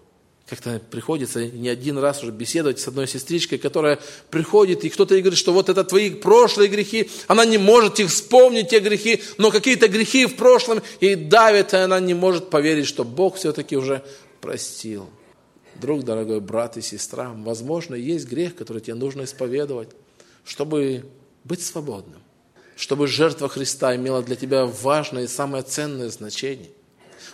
Как-то 0.46 0.78
приходится 0.78 1.46
не 1.46 1.70
один 1.70 1.96
раз 1.96 2.22
уже 2.22 2.30
беседовать 2.30 2.78
с 2.78 2.86
одной 2.86 3.08
сестричкой, 3.08 3.56
которая 3.56 3.98
приходит, 4.30 4.84
и 4.84 4.90
кто-то 4.90 5.14
ей 5.14 5.22
говорит, 5.22 5.38
что 5.38 5.54
вот 5.54 5.70
это 5.70 5.84
твои 5.84 6.10
прошлые 6.10 6.68
грехи, 6.68 7.10
она 7.28 7.46
не 7.46 7.56
может 7.56 7.98
их 7.98 8.10
вспомнить, 8.10 8.68
те 8.68 8.80
грехи, 8.80 9.22
но 9.38 9.50
какие-то 9.50 9.88
грехи 9.88 10.26
в 10.26 10.36
прошлом 10.36 10.82
ей 11.00 11.14
давят, 11.14 11.72
и 11.72 11.78
она 11.78 11.98
не 11.98 12.12
может 12.12 12.50
поверить, 12.50 12.86
что 12.86 13.04
Бог 13.04 13.36
все-таки 13.36 13.74
уже 13.74 14.04
простил. 14.42 15.08
Друг, 15.76 16.04
дорогой 16.04 16.40
брат 16.40 16.76
и 16.76 16.82
сестра, 16.82 17.32
возможно, 17.34 17.94
есть 17.94 18.28
грех, 18.28 18.54
который 18.54 18.82
тебе 18.82 18.94
нужно 18.96 19.24
исповедовать, 19.24 19.88
чтобы 20.44 21.06
быть 21.42 21.64
свободным, 21.64 22.20
чтобы 22.76 23.06
жертва 23.06 23.48
Христа 23.48 23.96
имела 23.96 24.22
для 24.22 24.36
тебя 24.36 24.66
важное 24.66 25.24
и 25.24 25.28
самое 25.28 25.62
ценное 25.62 26.10
значение– 26.10 26.68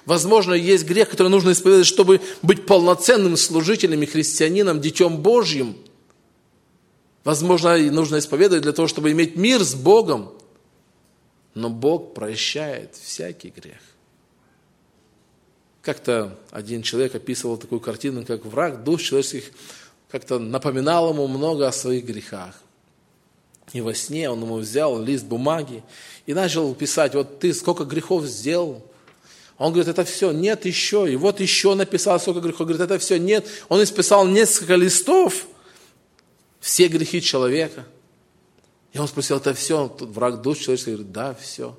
Возможно, 0.07 0.55
есть 0.55 0.85
грех, 0.85 1.09
который 1.09 1.29
нужно 1.29 1.53
исповедовать, 1.53 1.87
чтобы 1.87 2.21
быть 2.43 2.67
полноценным 2.67 3.37
служителем 3.37 4.03
и 4.03 4.07
христианином, 4.07 4.81
детем 4.81 5.19
Божьим. 5.19 5.77
Возможно, 7.25 7.77
нужно 7.91 8.19
исповедовать 8.19 8.63
для 8.63 8.73
того, 8.73 8.89
чтобы 8.89 9.13
иметь 9.13 9.37
мир 9.37 9.63
с 9.63 9.75
Богом. 9.75 10.33
Но 11.55 11.69
Бог 11.69 12.15
прощает 12.15 12.97
всякий 12.97 13.51
грех. 13.51 13.81
Как-то 15.83 16.39
один 16.51 16.83
человек 16.83 17.15
описывал 17.15 17.57
такую 17.57 17.81
картину, 17.81 18.25
как 18.25 18.45
враг 18.45 18.85
душ 18.85 19.03
человеческих 19.03 19.53
как-то 20.11 20.39
напоминал 20.39 21.11
ему 21.11 21.27
много 21.27 21.67
о 21.67 21.73
своих 21.73 22.05
грехах. 22.05 22.61
И 23.73 23.81
во 23.81 23.95
сне 23.95 24.29
он 24.29 24.43
ему 24.43 24.57
взял 24.57 25.01
лист 25.01 25.25
бумаги 25.25 25.83
и 26.27 26.35
начал 26.35 26.75
писать, 26.75 27.15
вот 27.15 27.39
ты 27.39 27.55
сколько 27.55 27.85
грехов 27.85 28.25
сделал, 28.27 28.85
он 29.61 29.75
говорит, 29.75 29.89
это 29.89 30.07
все, 30.07 30.33
нет 30.33 30.65
еще. 30.65 31.13
И 31.13 31.17
вот 31.17 31.39
еще 31.39 31.75
написал 31.75 32.19
сколько 32.19 32.41
грехов. 32.41 32.61
Говорит, 32.67 32.81
это 32.81 32.99
все, 32.99 33.19
нет. 33.19 33.47
Он 33.69 33.83
исписал 33.83 34.27
несколько 34.27 34.75
листов, 34.75 35.47
все 36.61 36.89
грехи 36.89 37.21
человека. 37.21 37.85
И 38.95 38.99
он 38.99 39.07
спросил, 39.07 39.37
это 39.37 39.53
все? 39.53 39.89
Тут 39.89 40.17
враг 40.17 40.41
душ 40.41 40.61
человеческий 40.61 40.93
говорит, 40.93 41.13
да, 41.13 41.35
все. 41.35 41.79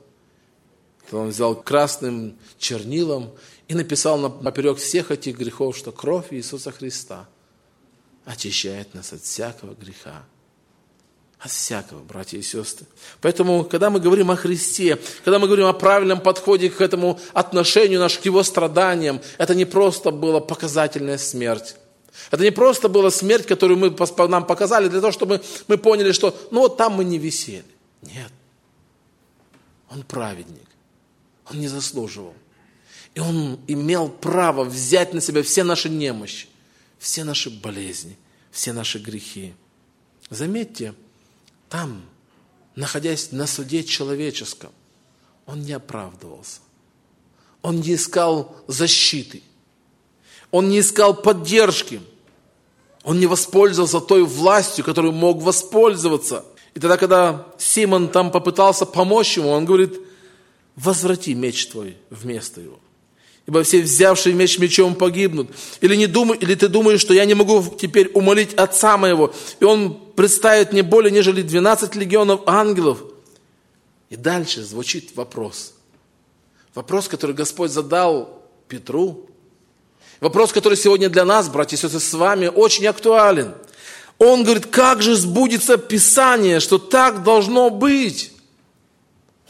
То 1.10 1.22
он 1.22 1.30
взял 1.30 1.56
красным 1.56 2.38
чернилом 2.60 3.32
и 3.68 3.74
написал 3.74 4.20
наперек 4.42 4.78
всех 4.78 5.10
этих 5.10 5.36
грехов, 5.36 5.76
что 5.76 5.92
кровь 5.92 6.28
Иисуса 6.30 6.72
Христа 6.72 7.28
очищает 8.26 8.94
нас 8.94 9.12
от 9.12 9.24
всякого 9.24 9.74
греха 9.74 10.24
от 11.42 11.50
всякого, 11.50 12.04
братья 12.04 12.38
и 12.38 12.44
сестры. 12.44 12.86
Поэтому, 13.20 13.64
когда 13.64 13.90
мы 13.90 14.00
говорим 14.00 14.30
о 14.30 14.36
Христе, 14.36 15.00
когда 15.26 15.40
мы 15.40 15.48
говорим 15.48 15.66
о 15.66 15.74
правильном 15.74 16.22
подходе 16.22 16.70
к 16.70 16.80
этому 16.80 17.20
отношению 17.34 18.00
нашему, 18.00 18.22
к 18.22 18.26
Его 18.26 18.44
страданиям, 18.44 19.20
это 19.40 19.56
не 19.56 19.66
просто 19.66 20.12
была 20.12 20.40
показательная 20.40 21.18
смерть. 21.18 21.76
Это 22.30 22.44
не 22.44 22.52
просто 22.52 22.90
была 22.90 23.10
смерть, 23.10 23.48
которую 23.48 23.80
мы, 23.80 23.96
нам 24.28 24.46
показали 24.46 24.88
для 24.88 25.02
того, 25.02 25.12
чтобы 25.12 25.42
мы 25.68 25.80
поняли, 25.80 26.12
что 26.12 26.38
ну 26.52 26.60
вот 26.60 26.78
там 26.78 26.94
мы 26.94 27.04
не 27.04 27.18
висели. 27.18 27.66
Нет. 28.04 28.32
Он 29.90 30.04
праведник. 30.04 30.68
Он 31.50 31.60
не 31.60 31.68
заслуживал. 31.68 32.36
И 33.16 33.20
он 33.20 33.60
имел 33.68 34.10
право 34.10 34.64
взять 34.64 35.14
на 35.14 35.22
себя 35.22 35.42
все 35.42 35.64
наши 35.64 35.90
немощи, 35.90 36.48
все 37.00 37.24
наши 37.24 37.50
болезни, 37.50 38.16
все 38.52 38.74
наши 38.74 39.00
грехи. 39.00 39.54
Заметьте, 40.30 40.94
там, 41.72 42.02
находясь 42.76 43.32
на 43.32 43.48
суде 43.48 43.86
человеческом, 43.86 44.72
он 45.46 45.62
не 45.62 45.72
оправдывался. 45.72 46.60
Он 47.62 47.80
не 47.80 47.96
искал 47.96 48.58
защиты. 48.68 49.42
Он 50.52 50.68
не 50.68 50.82
искал 50.82 51.14
поддержки. 51.14 52.02
Он 53.04 53.22
не 53.22 53.26
воспользовался 53.26 54.02
той 54.02 54.24
властью, 54.26 54.84
которую 54.84 55.14
мог 55.14 55.42
воспользоваться. 55.42 56.44
И 56.74 56.80
тогда, 56.82 56.98
когда 56.98 57.48
Симон 57.58 58.10
там 58.10 58.32
попытался 58.32 58.86
помочь 58.86 59.38
ему, 59.38 59.50
он 59.50 59.64
говорит, 59.64 59.98
возврати 60.76 61.34
меч 61.34 61.68
твой 61.68 61.98
вместо 62.10 62.60
его 62.60 62.80
ибо 63.48 63.64
все 63.64 63.82
взявшие 63.82 64.34
меч 64.34 64.60
мечом 64.60 64.96
погибнут. 64.96 65.50
Или, 65.82 65.96
не 65.96 66.08
думай, 66.08 66.38
или 66.38 66.56
ты 66.56 66.68
думаешь, 66.68 67.02
что 67.02 67.14
я 67.14 67.26
не 67.26 67.34
могу 67.34 67.64
теперь 67.78 68.10
умолить 68.14 68.54
Отца 68.54 68.98
моего, 68.98 69.34
и 69.60 69.66
Он 69.66 70.00
представит 70.16 70.72
мне 70.72 70.84
более, 70.84 71.12
нежели 71.12 71.42
12 71.42 71.96
легионов 71.96 72.42
ангелов. 72.46 73.04
И 74.10 74.16
дальше 74.16 74.64
звучит 74.64 75.16
вопрос. 75.16 75.74
Вопрос, 76.76 77.08
который 77.08 77.36
Господь 77.36 77.72
задал 77.72 78.44
Петру. 78.68 79.30
Вопрос, 80.20 80.52
который 80.52 80.78
сегодня 80.78 81.10
для 81.10 81.26
нас, 81.26 81.50
братья 81.50 81.76
и 81.76 81.80
сестры, 81.80 82.00
с 82.00 82.14
вами 82.14 82.48
очень 82.48 82.86
актуален. 82.88 83.56
Он 84.18 84.44
говорит, 84.44 84.68
как 84.68 85.02
же 85.02 85.16
сбудется 85.16 85.78
Писание, 85.78 86.60
что 86.60 86.78
так 86.78 87.24
должно 87.24 87.70
быть? 87.70 88.34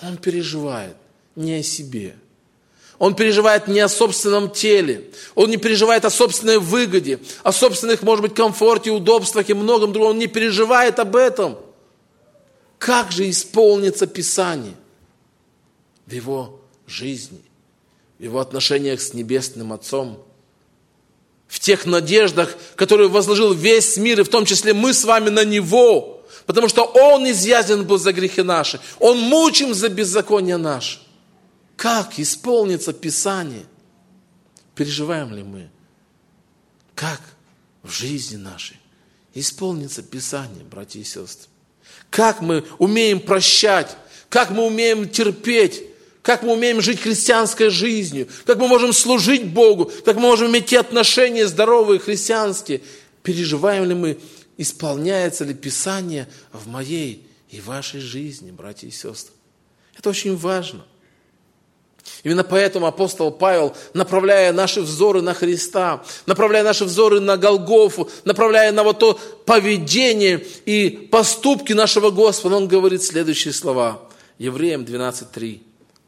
Он 0.01 0.17
переживает 0.17 0.95
не 1.35 1.55
о 1.55 1.63
себе– 1.63 2.15
он 3.01 3.15
переживает 3.15 3.67
не 3.67 3.79
о 3.79 3.89
собственном 3.89 4.51
теле. 4.51 5.09
Он 5.33 5.49
не 5.49 5.57
переживает 5.57 6.05
о 6.05 6.11
собственной 6.11 6.59
выгоде, 6.59 7.17
о 7.41 7.51
собственных, 7.51 8.03
может 8.03 8.21
быть, 8.21 8.35
комфорте, 8.35 8.91
удобствах 8.91 9.49
и 9.49 9.55
многом 9.55 9.91
другом. 9.91 10.11
Он 10.11 10.19
не 10.19 10.27
переживает 10.27 10.99
об 10.99 11.15
этом. 11.15 11.57
Как 12.77 13.11
же 13.11 13.27
исполнится 13.27 14.05
Писание 14.05 14.75
в 16.05 16.11
его 16.11 16.61
жизни, 16.85 17.41
в 18.19 18.23
его 18.23 18.39
отношениях 18.39 19.01
с 19.01 19.15
Небесным 19.15 19.73
Отцом, 19.73 20.23
в 21.47 21.59
тех 21.59 21.87
надеждах, 21.87 22.55
которые 22.75 23.09
возложил 23.09 23.51
весь 23.51 23.97
мир, 23.97 24.19
и 24.19 24.23
в 24.23 24.29
том 24.29 24.45
числе 24.45 24.75
мы 24.75 24.93
с 24.93 25.05
вами 25.05 25.29
на 25.29 25.43
Него, 25.43 26.21
потому 26.45 26.69
что 26.69 26.83
Он 26.83 27.27
изъязнен 27.31 27.83
был 27.83 27.97
за 27.97 28.13
грехи 28.13 28.43
наши, 28.43 28.79
Он 28.99 29.17
мучим 29.17 29.73
за 29.73 29.89
беззаконие 29.89 30.57
наше. 30.57 30.99
Как 31.81 32.19
исполнится 32.19 32.93
Писание? 32.93 33.65
Переживаем 34.75 35.33
ли 35.33 35.41
мы? 35.41 35.67
Как 36.93 37.19
в 37.81 37.89
жизни 37.89 38.35
нашей 38.35 38.77
исполнится 39.33 40.03
Писание, 40.03 40.63
братья 40.63 40.99
и 40.99 41.03
сестры? 41.03 41.49
Как 42.11 42.39
мы 42.39 42.63
умеем 42.77 43.19
прощать? 43.19 43.97
Как 44.29 44.51
мы 44.51 44.67
умеем 44.67 45.09
терпеть? 45.09 45.81
Как 46.21 46.43
мы 46.43 46.53
умеем 46.53 46.81
жить 46.81 47.01
христианской 47.01 47.71
жизнью? 47.71 48.27
Как 48.45 48.59
мы 48.59 48.67
можем 48.67 48.93
служить 48.93 49.47
Богу? 49.47 49.91
Как 50.05 50.17
мы 50.17 50.21
можем 50.21 50.51
иметь 50.51 50.67
те 50.67 50.79
отношения 50.79 51.47
здоровые, 51.47 51.99
христианские? 51.99 52.83
Переживаем 53.23 53.85
ли 53.85 53.95
мы, 53.95 54.19
исполняется 54.55 55.45
ли 55.45 55.55
Писание 55.55 56.29
в 56.53 56.67
моей 56.67 57.27
и 57.49 57.59
вашей 57.59 58.01
жизни, 58.01 58.51
братья 58.51 58.87
и 58.87 58.91
сестры? 58.91 59.33
Это 59.97 60.11
очень 60.11 60.37
важно. 60.37 60.85
Именно 62.23 62.43
поэтому 62.43 62.85
апостол 62.85 63.31
Павел, 63.31 63.75
направляя 63.93 64.53
наши 64.53 64.81
взоры 64.81 65.21
на 65.21 65.33
Христа, 65.33 66.03
направляя 66.25 66.63
наши 66.63 66.85
взоры 66.85 67.19
на 67.19 67.37
Голгофу, 67.37 68.09
направляя 68.25 68.71
на 68.71 68.83
вот 68.83 68.99
то 68.99 69.19
поведение 69.45 70.45
и 70.65 70.89
поступки 71.11 71.73
нашего 71.73 72.11
Господа, 72.11 72.57
он 72.57 72.67
говорит 72.67 73.03
следующие 73.03 73.53
слова. 73.53 74.01
Евреям 74.37 74.83
12.3. 74.83 75.61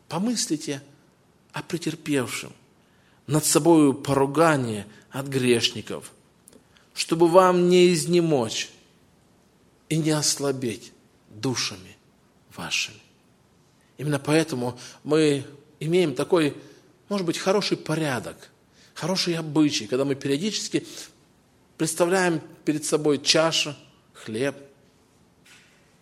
«Помыслите 0.08 0.82
о 1.51 1.63
претерпевшем, 1.63 2.51
над 3.25 3.45
собою 3.45 3.93
поругание 3.93 4.86
от 5.10 5.27
грешников, 5.27 6.12
чтобы 6.93 7.27
вам 7.27 7.69
не 7.69 7.91
изнемочь 7.93 8.69
и 9.89 9.97
не 9.97 10.12
ослабеть 10.12 10.91
душами 11.29 11.97
вашими». 12.56 12.97
Именно 13.97 14.19
поэтому 14.19 14.77
мы 15.03 15.45
имеем 15.86 16.15
такой, 16.15 16.56
может 17.10 17.26
быть, 17.26 17.38
хороший 17.38 17.78
порядок, 17.78 18.38
хороший 18.93 19.36
обычай, 19.36 19.88
когда 19.88 20.06
мы 20.06 20.15
периодически 20.15 20.86
представляем 21.78 22.41
перед 22.65 22.86
собой 22.86 23.19
чашу, 23.19 23.76
хлеб, 24.13 24.56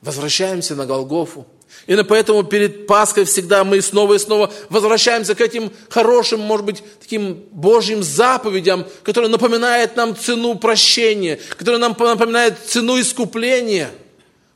возвращаемся 0.01 0.75
на 0.75 0.85
Голгофу, 0.85 1.47
И 1.87 1.95
поэтому 2.03 2.43
перед 2.43 2.85
Пасхой 2.85 3.25
всегда 3.25 3.63
мы 3.63 3.81
снова 3.81 4.15
и 4.15 4.19
снова 4.19 4.51
возвращаемся 4.69 5.35
к 5.35 5.41
этим 5.41 5.71
хорошим, 5.89 6.41
может 6.41 6.65
быть, 6.65 6.83
таким 6.99 7.45
Божьим 7.51 8.03
заповедям, 8.03 8.85
которые 9.03 9.29
напоминают 9.29 9.95
нам 9.95 10.15
цену 10.15 10.55
прощения, 10.55 11.39
которые 11.57 11.79
нам 11.79 11.95
напоминают 11.97 12.59
цену 12.59 12.99
искупления. 12.99 13.91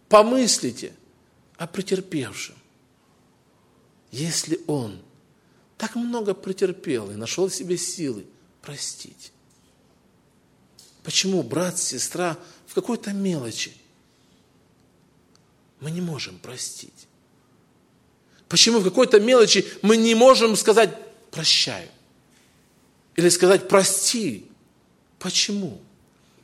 Помыслите 0.10 0.94
о 1.58 1.68
претерпевшем. 1.68 2.56
Если 4.12 4.60
он 4.68 5.00
так 5.78 5.96
много 5.96 6.34
претерпел 6.34 7.12
и 7.12 7.16
нашел 7.16 7.48
в 7.48 7.54
себе 7.54 7.78
силы 7.78 8.26
простить, 8.62 9.32
почему 11.04 11.44
брат, 11.44 11.78
сестра 11.78 12.38
в 12.68 12.74
какой-то 12.74 13.12
мелочи 13.12 13.74
мы 15.80 15.92
не 15.92 16.02
можем 16.02 16.40
простить? 16.40 17.08
Почему 18.48 18.80
в 18.80 18.84
какой-то 18.84 19.20
мелочи 19.20 19.66
мы 19.82 19.98
не 19.98 20.16
можем 20.16 20.56
сказать 20.56 20.96
«прощаю»? 21.32 21.90
Или 23.16 23.30
сказать 23.30 23.68
«прости». 23.68 24.46
Почему? 25.20 25.82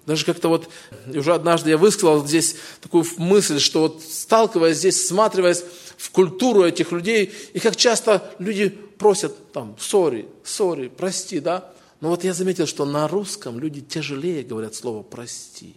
Даже 0.05 0.25
как-то 0.25 0.47
вот, 0.49 0.69
уже 1.05 1.33
однажды 1.33 1.69
я 1.69 1.77
высказал 1.77 2.25
здесь 2.25 2.55
такую 2.81 3.05
мысль, 3.17 3.59
что 3.59 3.81
вот 3.81 4.01
сталкиваясь 4.01 4.77
здесь, 4.77 4.95
всматриваясь 4.95 5.63
в 5.97 6.09
культуру 6.09 6.63
этих 6.63 6.91
людей, 6.91 7.31
и 7.53 7.59
как 7.59 7.75
часто 7.75 8.33
люди 8.39 8.77
просят 9.01 9.51
там 9.51 9.75
«сори», 9.79 10.27
«сори», 10.43 10.87
«прости», 10.87 11.39
да? 11.39 11.73
Но 12.01 12.09
вот 12.09 12.23
я 12.23 12.35
заметил, 12.35 12.67
что 12.67 12.85
на 12.85 13.07
русском 13.07 13.59
люди 13.59 13.81
тяжелее 13.81 14.43
говорят 14.43 14.75
слово 14.75 15.01
«прости». 15.01 15.75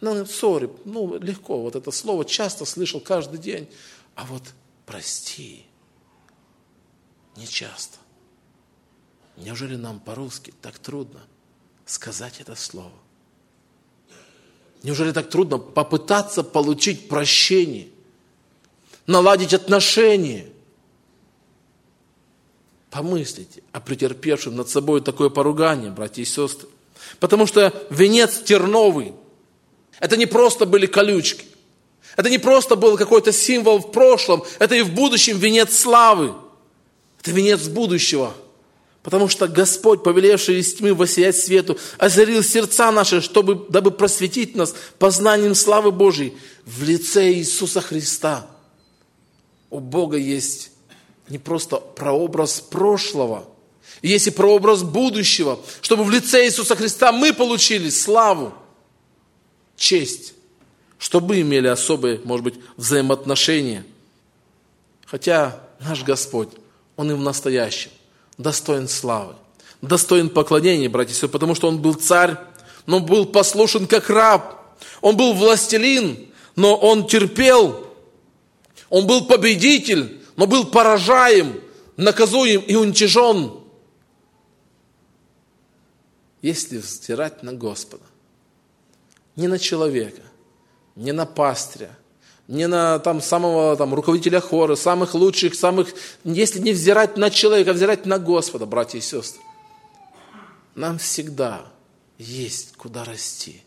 Ну, 0.00 0.24
«сори», 0.24 0.70
ну, 0.86 1.18
легко, 1.18 1.60
вот 1.60 1.76
это 1.76 1.90
слово 1.90 2.24
часто 2.24 2.64
слышал 2.64 2.98
каждый 2.98 3.38
день. 3.38 3.68
А 4.14 4.24
вот 4.24 4.42
прости. 4.86 5.66
Не 7.36 7.46
часто. 7.46 7.98
Неужели 9.36 9.76
нам 9.76 10.00
по-русски 10.00 10.54
так 10.62 10.78
трудно 10.78 11.20
сказать 11.84 12.40
это 12.40 12.54
слово? 12.54 12.98
Неужели 14.82 15.12
так 15.12 15.28
трудно 15.28 15.58
попытаться 15.58 16.42
получить 16.42 17.10
прощение, 17.10 17.90
наладить 19.06 19.52
отношения? 19.52 20.51
Помыслите 22.92 23.62
о 23.72 23.80
претерпевшем 23.80 24.54
над 24.54 24.68
собой 24.68 25.00
такое 25.00 25.30
поругание, 25.30 25.90
братья 25.90 26.20
и 26.20 26.26
сестры. 26.26 26.68
Потому 27.20 27.46
что 27.46 27.72
венец 27.88 28.42
терновый– 28.42 29.14
это 29.98 30.18
не 30.18 30.26
просто 30.26 30.66
были 30.66 30.84
колючки. 30.84 31.46
Это 32.18 32.28
не 32.28 32.36
просто 32.36 32.76
был 32.76 32.98
какой-то 32.98 33.32
символ 33.32 33.78
в 33.78 33.92
прошлом, 33.92 34.44
это 34.58 34.74
и 34.74 34.82
в 34.82 34.92
будущем 34.92 35.38
венец 35.38 35.74
славы. 35.74 36.34
Это 37.18 37.30
венец 37.30 37.66
будущего. 37.66 38.34
Потому 39.02 39.26
что 39.26 39.48
Господь, 39.48 40.02
повелевший 40.02 40.60
из 40.60 40.74
тьмы 40.74 40.92
воссиять 40.92 41.38
свету, 41.38 41.78
озарил 41.96 42.42
сердца 42.42 42.92
наши, 42.92 43.22
чтобы, 43.22 43.64
дабы 43.70 43.90
просветить 43.90 44.54
нас 44.54 44.74
познанием 44.98 45.54
славы 45.54 45.92
Божьей 45.92 46.36
в 46.66 46.82
лице 46.82 47.32
Иисуса 47.32 47.80
Христа. 47.80 48.46
У 49.70 49.80
Бога 49.80 50.18
есть 50.18 50.71
не 51.32 51.38
просто 51.38 51.78
прообраз 51.78 52.60
прошлого, 52.60 53.48
есть 54.02 54.28
и 54.28 54.30
прообраз 54.30 54.82
будущего, 54.82 55.58
чтобы 55.80 56.04
в 56.04 56.10
лице 56.10 56.44
Иисуса 56.46 56.76
Христа 56.76 57.10
мы 57.10 57.32
получили 57.32 57.90
славу, 57.90 58.54
честь 59.76 60.34
чтобы 61.02 61.40
имели 61.40 61.66
особые, 61.66 62.20
может 62.22 62.44
быть, 62.44 62.54
взаимоотношения. 62.76 63.84
Хотя 65.04 65.58
наш 65.80 66.04
Господь, 66.04 66.50
Он 66.94 67.10
и 67.10 67.14
в 67.14 67.20
настоящем 67.20 67.90
достоин 68.38 68.86
славы, 68.86 69.34
достоин 69.80 70.30
поклонения, 70.30 70.88
братья 70.88 71.10
и 71.10 71.14
сестры, 71.14 71.28
потому 71.28 71.56
что 71.56 71.66
Он 71.66 71.82
был 71.82 71.94
царь, 71.94 72.36
но 72.86 73.00
был 73.00 73.26
послушен 73.26 73.88
как 73.88 74.10
раб. 74.10 74.76
Он 75.00 75.16
был 75.16 75.32
властелин, 75.32 76.28
но 76.54 76.76
Он 76.76 77.08
терпел. 77.08 77.84
Он 78.88 79.04
был 79.04 79.26
победитель, 79.26 80.21
но 80.36 80.46
был 80.46 80.66
поражаем, 80.66 81.60
наказуем 81.96 82.60
и 82.62 82.74
уничижен. 82.74 83.60
Если 86.40 86.78
взирать 86.78 87.42
на 87.42 87.52
Господа, 87.52 88.04
не 89.36 89.48
на 89.48 89.58
человека, 89.58 90.22
не 90.96 91.12
на 91.12 91.24
пастыря, 91.24 91.96
не 92.48 92.66
на 92.66 92.98
там, 92.98 93.20
самого 93.20 93.76
там, 93.76 93.94
руководителя 93.94 94.40
хора, 94.40 94.74
самых 94.74 95.14
лучших, 95.14 95.54
самых... 95.54 95.94
Если 96.24 96.58
не 96.58 96.72
взирать 96.72 97.16
на 97.16 97.30
человека, 97.30 97.70
а 97.70 97.74
взирать 97.74 98.04
на 98.04 98.18
Господа, 98.18 98.66
братья 98.66 98.98
и 98.98 99.00
сестры. 99.00 99.40
Нам 100.74 100.98
всегда 100.98 101.64
есть 102.18 102.76
куда 102.76 103.04
расти. 103.04 103.62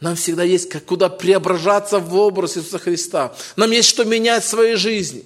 Нам 0.00 0.14
всегда 0.14 0.44
есть 0.44 0.68
как, 0.68 0.84
куда 0.84 1.08
преображаться 1.08 1.98
в 1.98 2.14
образ 2.14 2.56
Иисуса 2.56 2.78
Христа. 2.78 3.34
Нам 3.56 3.70
есть 3.70 3.88
что 3.88 4.04
менять 4.04 4.44
в 4.44 4.48
своей 4.48 4.76
жизни. 4.76 5.24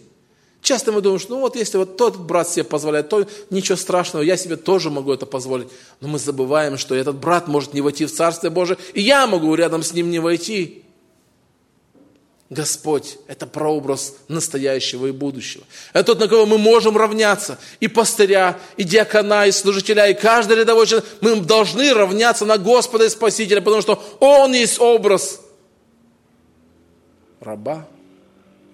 Часто 0.62 0.92
мы 0.92 1.00
думаем, 1.00 1.20
что 1.20 1.34
ну 1.34 1.40
вот 1.40 1.56
если 1.56 1.78
вот 1.78 1.96
тот 1.96 2.16
брат 2.16 2.48
себе 2.48 2.64
позволяет, 2.64 3.08
то 3.08 3.26
ничего 3.48 3.76
страшного, 3.76 4.22
я 4.22 4.36
себе 4.36 4.56
тоже 4.56 4.90
могу 4.90 5.12
это 5.12 5.26
позволить. 5.26 5.68
Но 6.00 6.08
мы 6.08 6.18
забываем, 6.18 6.76
что 6.76 6.94
этот 6.94 7.16
брат 7.16 7.48
может 7.48 7.72
не 7.72 7.80
войти 7.80 8.04
в 8.04 8.12
Царствие 8.12 8.50
Божие, 8.50 8.76
и 8.92 9.00
я 9.00 9.26
могу 9.26 9.54
рядом 9.54 9.82
с 9.82 9.92
ним 9.92 10.10
не 10.10 10.18
войти. 10.18 10.84
Господь– 12.50 13.18
это 13.28 13.46
прообраз 13.46 14.16
настоящего 14.26 15.06
и 15.06 15.12
будущего. 15.12 15.62
Это 15.92 16.06
тот, 16.06 16.18
на 16.18 16.26
кого 16.26 16.46
мы 16.46 16.58
можем 16.58 16.96
равняться. 16.96 17.60
И 17.78 17.86
пастыря, 17.86 18.58
и 18.76 18.82
диакона, 18.82 19.46
и 19.46 19.52
служителя, 19.52 20.08
и 20.08 20.14
каждый 20.14 20.56
рядовой 20.56 20.88
человек. 20.88 21.08
Мы 21.20 21.36
должны 21.36 21.94
равняться 21.94 22.44
на 22.44 22.58
Господа 22.58 23.04
и 23.04 23.08
Спасителя, 23.08 23.60
потому 23.60 23.82
что 23.82 24.02
Он 24.18 24.52
есть 24.52 24.80
образ 24.80 25.40
раба, 27.40 27.86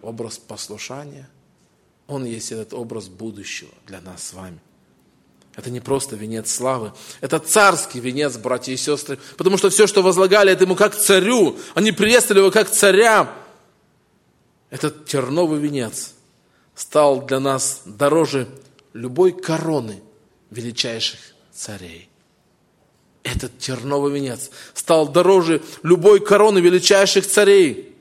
образ 0.03 0.39
послушания. 0.39 1.29
Он 2.07 2.25
есть 2.25 2.53
этот 2.53 2.73
образ 2.73 3.09
будущего 3.09 3.71
для 3.87 4.01
нас 4.01 4.29
с 4.29 4.33
вами. 4.33 4.61
Это 5.57 5.71
не 5.71 5.81
просто 5.81 6.17
венец 6.17 6.53
славы, 6.53 6.93
это 7.23 7.39
царский 7.39 7.99
венец, 7.99 8.37
братья 8.37 8.73
и 8.73 8.77
сестры, 8.77 9.19
потому 9.39 9.57
что 9.57 9.71
все, 9.71 9.87
что 9.87 10.03
возлагали 10.03 10.53
это 10.53 10.65
ему 10.65 10.77
как 10.77 10.95
царю, 10.95 11.57
они 11.75 11.93
приветствовали 11.93 12.41
его 12.41 12.51
как 12.51 12.71
царя, 12.71 13.33
этот 14.69 15.07
терновый 15.07 15.59
венец 15.59 16.13
стал 16.75 17.23
для 17.23 17.41
нас 17.41 17.83
дороже 17.87 18.49
любой 18.93 19.33
короны 19.33 20.03
величайших 20.51 21.21
царей. 21.53 22.11
Этот 23.23 23.59
терновый 23.59 24.13
венец 24.13 24.51
стал 24.75 25.09
дороже 25.09 25.63
любой 25.83 26.21
короны 26.21 26.59
величайших 26.59 27.27
царей. 27.27 27.97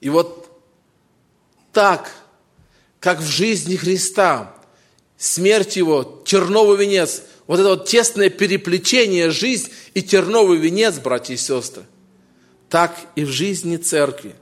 И 0.00 0.10
вот 0.10 0.50
так, 1.72 2.12
как 3.02 3.18
в 3.18 3.26
жизни 3.26 3.74
Христа, 3.74 4.54
смерть 5.18 5.76
Его, 5.76 6.22
терновый 6.24 6.78
венец, 6.78 7.22
вот 7.48 7.58
это 7.58 7.70
вот 7.70 7.88
тесное 7.88 8.30
переплетение 8.30 9.30
жизнь 9.30 9.70
и 9.92 10.02
терновый 10.02 10.56
венец, 10.58 11.00
братья 11.00 11.34
и 11.34 11.36
сестры, 11.36 11.82
так 12.68 12.96
и 13.16 13.24
в 13.24 13.28
жизни 13.28 13.76
церкви. 13.76 14.36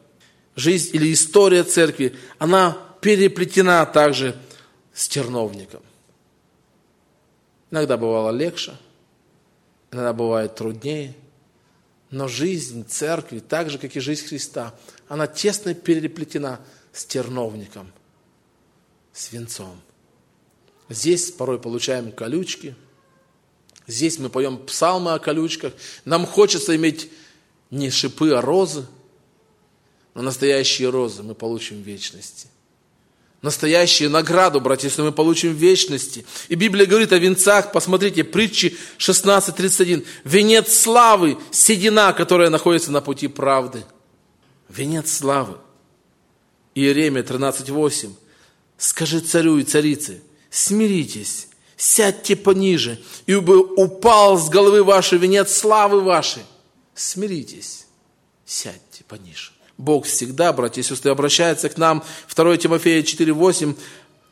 Жизнь 0.57 0.91
или 0.93 1.11
история 1.11 1.65
церкви, 1.65 2.15
она 2.39 2.77
переплетена 3.01 3.87
также 3.87 4.37
с 4.93 5.09
терновником. 5.09 5.81
Иногда 7.71 7.97
бывало 7.97 8.31
легче, 8.31 8.73
иногда 9.91 10.13
бывает 10.13 10.55
труднее, 10.55 11.15
но 12.11 12.29
жизнь 12.29 12.85
церкви, 12.87 13.39
так 13.39 13.71
же, 13.71 13.79
как 13.79 13.97
и 13.97 14.01
жизнь 14.01 14.27
Христа, 14.27 14.75
она 15.09 15.27
тесно 15.27 15.73
переплетена 15.73 16.61
с 16.93 17.07
терновником, 17.07 17.91
с 19.21 19.33
венцом. 19.33 19.81
Здесь 20.89 21.31
порой 21.31 21.59
получаем 21.61 22.13
колючки, 22.13 22.75
здесь 23.87 24.19
мы 24.19 24.31
поем 24.31 24.59
псалмы 24.59 25.15
о 25.15 25.19
колючках, 25.19 25.73
нам 26.05 26.27
хочется 26.27 26.75
иметь 26.77 27.11
не 27.71 27.91
шипы, 27.91 28.33
а 28.33 28.41
розы– 28.41 28.87
но 30.15 30.23
настоящие 30.23 30.91
розы 30.91 31.23
мы 31.23 31.35
получим 31.35 31.83
в 31.83 31.87
вечности. 31.87 32.49
Настоящую 33.43 34.11
награду, 34.11 34.61
братья 34.61 34.87
и 34.87 34.91
сестры, 34.91 35.05
мы 35.05 35.13
получим 35.13 35.55
в 35.55 35.57
вечности. 35.57 36.27
И 36.49 36.57
Библия 36.57 36.85
говорит 36.85 37.13
о 37.13 37.19
венцах, 37.19 37.73
посмотрите, 37.73 38.23
притчи 38.23 38.77
16.31. 38.99 40.07
Венец 40.25 40.77
славы, 40.77 41.39
седина, 41.51 42.13
которая 42.13 42.51
находится 42.51 42.93
на 42.93 43.01
пути 43.01 43.29
правды. 43.29 43.85
Венец 44.69 45.11
славы. 45.11 45.57
Иеремия 46.75 47.23
13.8. 47.23 48.11
Скажи 48.81 49.21
царю 49.21 49.59
и 49.59 49.63
царице, 49.63 50.23
смиритесь, 50.49 51.49
сядьте 51.77 52.35
пониже, 52.35 52.99
и 53.27 53.37
бы 53.37 53.59
упал 53.59 54.39
с 54.39 54.49
головы 54.49 54.83
вашей 54.83 55.19
венец 55.19 55.55
славы 55.55 56.01
вашей. 56.01 56.45
Смиритесь, 56.95 57.85
сядьте 58.47 59.05
пониже. 59.07 59.53
Бог 59.77 60.07
всегда, 60.07 60.55
братья 60.55 60.81
и 60.81 60.85
сестры, 60.85 61.11
обращается 61.11 61.69
к 61.69 61.77
нам. 61.77 62.03
2 62.35 62.57
Тимофея 62.57 63.03
4,8. 63.03 63.77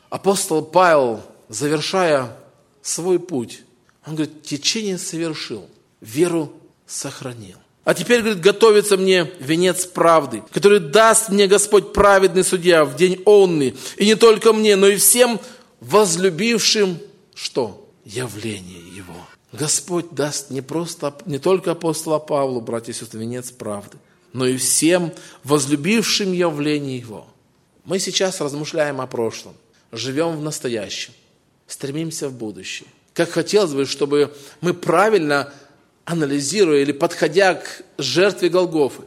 Апостол 0.09 0.65
Павел, 0.65 1.23
завершая 1.51 2.35
свой 2.81 3.19
путь, 3.19 3.61
он 4.07 4.15
говорит, 4.15 4.45
течение 4.45 4.97
совершил, 4.97 5.69
веру 6.01 6.55
сохранил. 6.87 7.59
А 7.89 7.95
теперь, 7.95 8.21
говорит, 8.21 8.43
готовится 8.43 8.99
мне 8.99 9.33
венец 9.41 9.87
правды, 9.87 10.43
который 10.51 10.79
даст 10.79 11.31
мне 11.31 11.47
Господь 11.47 11.95
праведный 11.95 12.45
судья 12.45 12.85
в 12.85 12.95
день 12.97 13.23
онный. 13.25 13.75
И 13.97 14.05
не 14.05 14.15
только 14.15 14.53
мне, 14.53 14.77
но 14.77 14.89
и 14.89 14.97
всем 14.97 15.41
возлюбившим 15.81 16.99
что? 17.35 17.91
Явление 18.05 18.95
Его. 18.95 19.15
Господь 19.53 20.11
даст 20.11 20.51
не, 20.51 20.61
просто, 20.61 21.17
не 21.25 21.39
только 21.39 21.71
апостола 21.71 22.19
Павлу, 22.19 22.61
братья 22.61 22.93
и 22.93 22.95
сестры, 22.95 23.21
венец 23.21 23.53
правды, 23.53 23.97
но 24.35 24.45
и 24.45 24.59
всем 24.59 25.11
возлюбившим 25.45 26.35
явление 26.35 26.99
Его. 26.99 27.27
Мы 27.87 28.01
сейчас 28.01 28.43
размышляем 28.43 29.01
о 29.01 29.07
прошлом, 29.07 29.55
живем 29.93 30.37
в 30.37 30.43
настоящем, 30.43 31.15
стремимся 31.67 32.29
в 32.29 32.35
будущее. 32.35 32.89
Как 33.15 33.31
хотелось 33.31 33.73
бы, 33.73 33.87
чтобы 33.87 34.37
мы 34.61 34.75
правильно 34.75 35.55
анализируя 36.09 36.81
или 36.81 36.93
подходя 36.93 37.55
к 37.55 37.83
жертве 37.99 38.49
Голгофы, 38.49 39.03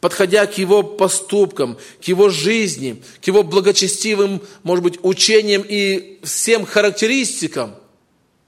подходя 0.00 0.46
к 0.46 0.56
его 0.56 0.84
поступкам, 0.84 1.76
к 2.00 2.04
его 2.04 2.28
жизни, 2.28 3.02
к 3.20 3.26
его 3.26 3.42
благочестивым, 3.42 4.40
может 4.62 4.84
быть, 4.84 5.00
учениям 5.02 5.64
и 5.68 6.20
всем 6.22 6.64
характеристикам 6.64 7.74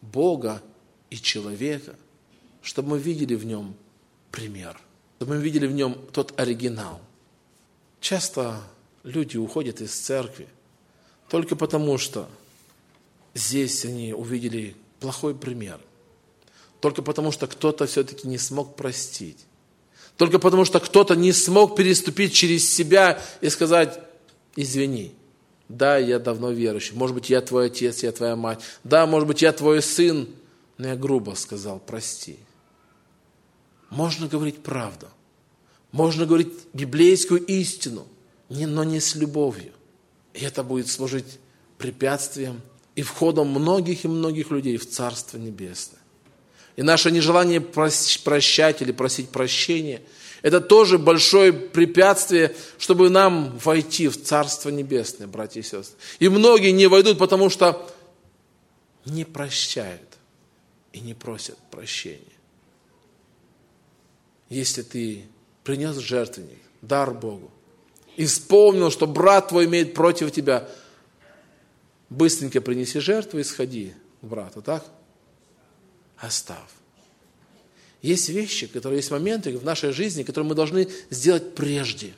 Бога 0.03 0.63
и 1.11 1.17
человека, 1.17 1.97
чтобы 2.63 2.91
мы 2.91 2.99
видели 3.01 3.35
в 3.35 3.45
нем 3.45 3.75
пример, 4.31 4.79
чтобы 5.17 5.35
мы 5.35 5.43
видели 5.43 5.67
в 5.67 5.73
нем 5.73 5.99
тот 6.13 6.33
оригинал. 6.39 7.01
Часто 8.01 8.61
люди 9.03 9.37
уходят 9.37 9.81
из 9.81 9.93
церкви 9.93 10.47
только 11.29 11.57
потому, 11.57 11.99
что 11.99 12.29
здесь 13.35 13.85
они 13.85 14.15
увидели 14.15 14.77
плохой 15.01 15.35
пример– 15.35 15.81
только 16.81 17.03
потому, 17.03 17.33
что 17.33 17.47
кто-то 17.47 17.87
все-таки 17.87 18.29
не 18.29 18.39
смог 18.39 18.77
простить. 18.77 19.47
Только 20.17 20.39
потому, 20.39 20.65
что 20.65 20.81
кто-то 20.81 21.15
не 21.15 21.33
смог 21.33 21.77
переступить 21.77 22.33
через 22.33 22.73
себя 22.73 23.23
и 23.41 23.51
сказать, 23.51 24.01
извини, 24.55 25.13
да, 25.69 25.99
я 25.99 26.19
давно 26.19 26.51
верующий, 26.51 26.97
может 26.97 27.15
быть, 27.15 27.29
я 27.29 27.41
твой 27.41 27.67
отец, 27.67 28.03
я 28.03 28.13
твоя 28.13 28.37
мать, 28.37 28.61
да, 28.85 29.07
может 29.07 29.29
быть, 29.29 29.43
я 29.43 29.53
твой 29.53 29.83
сын, 29.83 30.29
но 30.79 30.89
я 30.89 30.97
грубо 30.97 31.35
сказал, 31.35 31.81
прости. 31.81 32.39
Можно 33.91 34.27
говорить 34.27 34.63
правду, 34.63 35.07
можно 35.93 36.25
говорить 36.27 36.53
библейскую 36.73 37.45
истину, 37.45 38.07
но 38.49 38.85
не 38.85 39.01
с 39.01 39.15
любовью. 39.17 39.73
И 40.35 40.45
это 40.45 40.63
будет 40.63 40.89
служить 40.89 41.39
препятствием 41.79 42.61
и 42.95 43.03
входом 43.03 43.49
многих 43.49 44.05
и 44.05 44.09
многих 44.09 44.51
людей 44.51 44.77
в 44.77 44.89
Царство 44.89 45.39
Небесное. 45.39 46.01
И 46.77 46.83
наше 46.83 47.11
нежелание 47.11 47.61
прощать 47.61 48.83
или 48.83 48.93
просить 48.93 49.31
прощения, 49.31 50.03
это 50.43 50.61
тоже 50.61 50.99
большое 50.99 51.53
препятствие, 51.53 52.55
чтобы 52.79 53.09
нам 53.09 53.59
войти 53.59 54.09
в 54.09 54.23
Царство 54.23 54.69
Небесное, 54.69 55.27
братья 55.27 55.61
и 55.61 55.63
сестры. 55.63 55.97
И 56.19 56.29
многие 56.29 56.71
не 56.71 56.87
войдут, 56.87 57.19
потому 57.19 57.49
что 57.49 57.91
не 59.07 59.25
прощают 59.25 60.19
и 60.93 61.01
не 61.01 61.15
просят 61.15 61.57
прощения. 61.71 62.21
Если 64.51 64.83
ты 64.83 65.25
принес 65.65 65.97
жертвенник, 65.97 66.61
дар 66.83 67.13
Богу, 67.13 67.51
и 68.17 68.27
вспомнил, 68.27 68.91
что 68.91 69.07
брат 69.07 69.49
твой 69.49 69.65
имеет 69.65 69.95
против 69.95 70.31
тебя, 70.31 70.69
быстренько 72.09 72.61
принеси 72.61 73.01
жертву 73.01 73.39
и 73.39 73.45
сходи 73.45 73.95
к 74.21 74.25
брату, 74.25 74.63
так? 74.63 74.85
Оставь. 76.19 76.71
Есть 78.03 78.29
вещи, 78.29 78.67
которые 78.67 78.99
есть 78.99 79.11
моменты 79.11 79.57
в 79.57 79.65
нашей 79.65 79.93
жизни, 79.93 80.23
которые 80.23 80.49
мы 80.49 80.55
должны 80.55 80.89
сделать 81.11 81.55
прежде. 81.55 82.15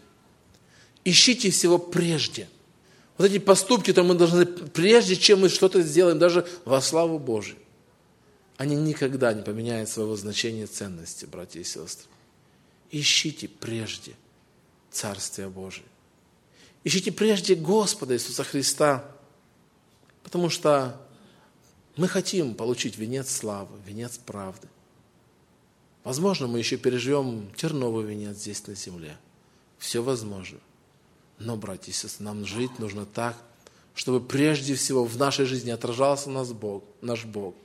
Ищите 1.04 1.50
всего 1.50 1.78
прежде. 1.78 2.48
Вот 3.16 3.24
эти 3.24 3.38
поступки, 3.38 3.90
которые 3.90 4.12
мы 4.12 4.18
должны, 4.18 4.46
прежде 4.46 5.16
чем 5.16 5.40
мы 5.40 5.48
что-то 5.48 5.82
сделаем, 5.82 6.18
даже 6.18 6.46
во 6.64 6.80
славу 6.80 7.18
Божию, 7.18 7.58
они 8.56 8.76
никогда 8.76 9.32
не 9.32 9.42
поменяют 9.42 9.88
своего 9.88 10.16
значения 10.16 10.64
и 10.64 10.66
ценности, 10.66 11.24
братья 11.24 11.60
и 11.60 11.64
сестры. 11.64 12.06
Ищите 12.90 13.48
прежде 13.48 14.12
Царствие 14.90 15.48
Божие. 15.48 15.86
Ищите 16.84 17.12
прежде 17.12 17.54
Господа 17.54 18.14
Иисуса 18.14 18.44
Христа, 18.44 19.04
потому 20.22 20.48
что 20.48 21.00
мы 21.98 22.06
хотим 22.06 22.54
получить 22.54 22.96
венец 22.96 23.28
славы, 23.28 23.76
венец 23.84 24.18
правды. 24.18 24.68
Возможно, 26.04 26.46
мы 26.46 26.60
еще 26.60 26.76
переживем 26.76 27.50
терновый 27.56 28.06
венец 28.06 28.36
здесь 28.36 28.64
на 28.68 28.76
земле. 28.76 29.16
Все 29.78 30.00
возможно. 30.00 30.58
Но, 31.40 31.56
братья 31.56 31.90
и 31.90 31.94
сестры, 31.94 32.24
нам 32.24 32.46
жить 32.46 32.78
нужно 32.78 33.04
так, 33.04 33.36
чтобы 33.94 34.20
прежде 34.20 34.76
всего 34.76 35.04
в 35.04 35.18
нашей 35.18 35.44
жизни 35.44 35.70
отражался 35.70 36.30
нас 36.30 36.52
Бог, 36.52 36.84
наш 37.00 37.24
Бог. 37.24 37.56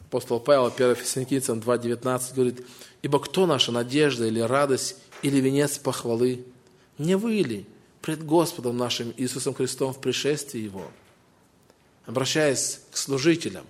Апостол 0.00 0.40
Павел, 0.40 0.66
1 0.66 0.96
Фессалоникийцам 0.96 1.60
2.19 1.60 2.34
говорит, 2.34 2.66
«Ибо 3.00 3.18
кто 3.18 3.46
наша 3.46 3.72
надежда 3.72 4.26
или 4.26 4.40
радость, 4.40 4.96
или 5.22 5.40
венец 5.40 5.78
похвалы? 5.78 6.44
Не 6.98 7.16
вы 7.16 7.32
ли 7.36 7.66
пред 8.02 8.26
Господом 8.26 8.76
нашим 8.76 9.14
Иисусом 9.16 9.54
Христом 9.54 9.94
в 9.94 10.00
пришествии 10.02 10.60
Его?» 10.60 10.84
Обращаясь 12.10 12.80
к 12.90 12.96
служителям. 12.96 13.64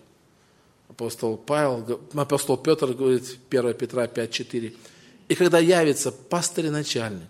Апостол, 0.88 1.36
Павел, 1.36 2.00
апостол 2.14 2.56
Петр 2.56 2.94
говорит, 2.94 3.38
1 3.50 3.74
Петра 3.74 4.06
5,4. 4.06 4.76
«И 5.28 5.34
когда 5.34 5.58
явится 5.58 6.10
пастырь 6.10 6.66
и 6.66 6.70
начальник, 6.70 7.28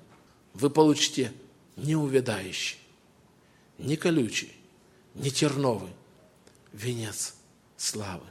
вы 0.54 0.70
получите 0.70 1.32
не 1.76 1.96
увядающий, 1.96 2.78
не 3.78 3.96
колючий, 3.96 4.52
не 5.14 5.30
терновый 5.30 5.90
венец 6.72 7.34
славы». 7.76 8.26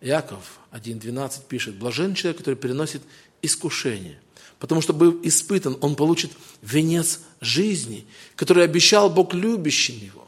Яков 0.00 0.58
1.12 0.72 1.46
пишет, 1.46 1.76
«Блажен 1.76 2.14
человек, 2.14 2.38
который 2.38 2.56
переносит 2.56 3.02
искушение, 3.42 4.18
потому 4.58 4.80
что, 4.80 4.94
был 4.94 5.20
испытан, 5.22 5.76
он 5.82 5.96
получит 5.96 6.32
венец 6.62 7.20
жизни, 7.42 8.06
который 8.36 8.64
обещал 8.64 9.10
Бог 9.10 9.34
любящим 9.34 9.96
его». 9.96 10.26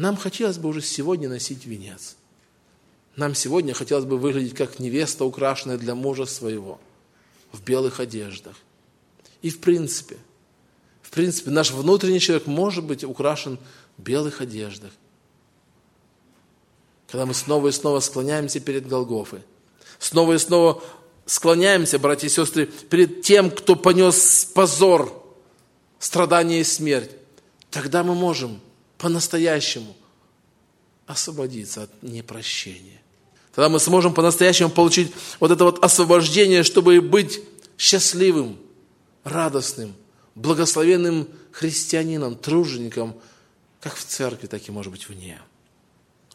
Нам 0.00 0.16
хотелось 0.16 0.56
бы 0.56 0.70
уже 0.70 0.80
сегодня 0.80 1.28
носить 1.28 1.66
венец. 1.66 2.16
Нам 3.16 3.34
сегодня 3.34 3.74
хотелось 3.74 4.06
бы 4.06 4.16
выглядеть 4.16 4.54
как 4.54 4.78
невеста, 4.78 5.26
украшенная 5.26 5.76
для 5.76 5.94
мужа 5.94 6.24
своего, 6.24 6.80
в 7.52 7.62
белых 7.62 8.00
одеждах. 8.00 8.56
И 9.42 9.50
в 9.50 9.60
принципе, 9.60 10.16
в 11.02 11.10
принципе, 11.10 11.50
наш 11.50 11.72
внутренний 11.72 12.18
человек 12.18 12.46
может 12.46 12.82
быть 12.82 13.04
украшен 13.04 13.58
в 13.98 14.02
белых 14.02 14.40
одеждах. 14.40 14.90
Когда 17.06 17.26
мы 17.26 17.34
снова 17.34 17.68
и 17.68 17.72
снова 17.72 18.00
склоняемся 18.00 18.58
перед 18.58 18.88
Голгофой, 18.88 19.42
снова 19.98 20.32
и 20.32 20.38
снова 20.38 20.82
склоняемся, 21.26 21.98
братья 21.98 22.26
и 22.26 22.30
сестры, 22.30 22.64
перед 22.88 23.20
тем, 23.20 23.50
кто 23.50 23.76
понес 23.76 24.46
позор, 24.46 25.12
страдания 25.98 26.62
и 26.62 26.64
смерть, 26.64 27.10
тогда 27.70 28.02
мы 28.02 28.14
можем 28.14 28.62
по-настоящему 29.00 29.96
освободиться 31.06 31.84
от 31.84 32.02
непрощения. 32.02 33.00
Тогда 33.54 33.68
мы 33.68 33.80
сможем 33.80 34.14
по-настоящему 34.14 34.70
получить 34.70 35.12
вот 35.40 35.50
это 35.50 35.64
вот 35.64 35.82
освобождение, 35.82 36.62
чтобы 36.62 37.00
быть 37.00 37.40
счастливым, 37.78 38.58
радостным, 39.24 39.94
благословенным 40.34 41.28
христианином, 41.50 42.36
тружеником, 42.36 43.18
как 43.80 43.96
в 43.96 44.04
церкви, 44.04 44.46
так 44.46 44.68
и, 44.68 44.70
может 44.70 44.92
быть, 44.92 45.08
вне. 45.08 45.40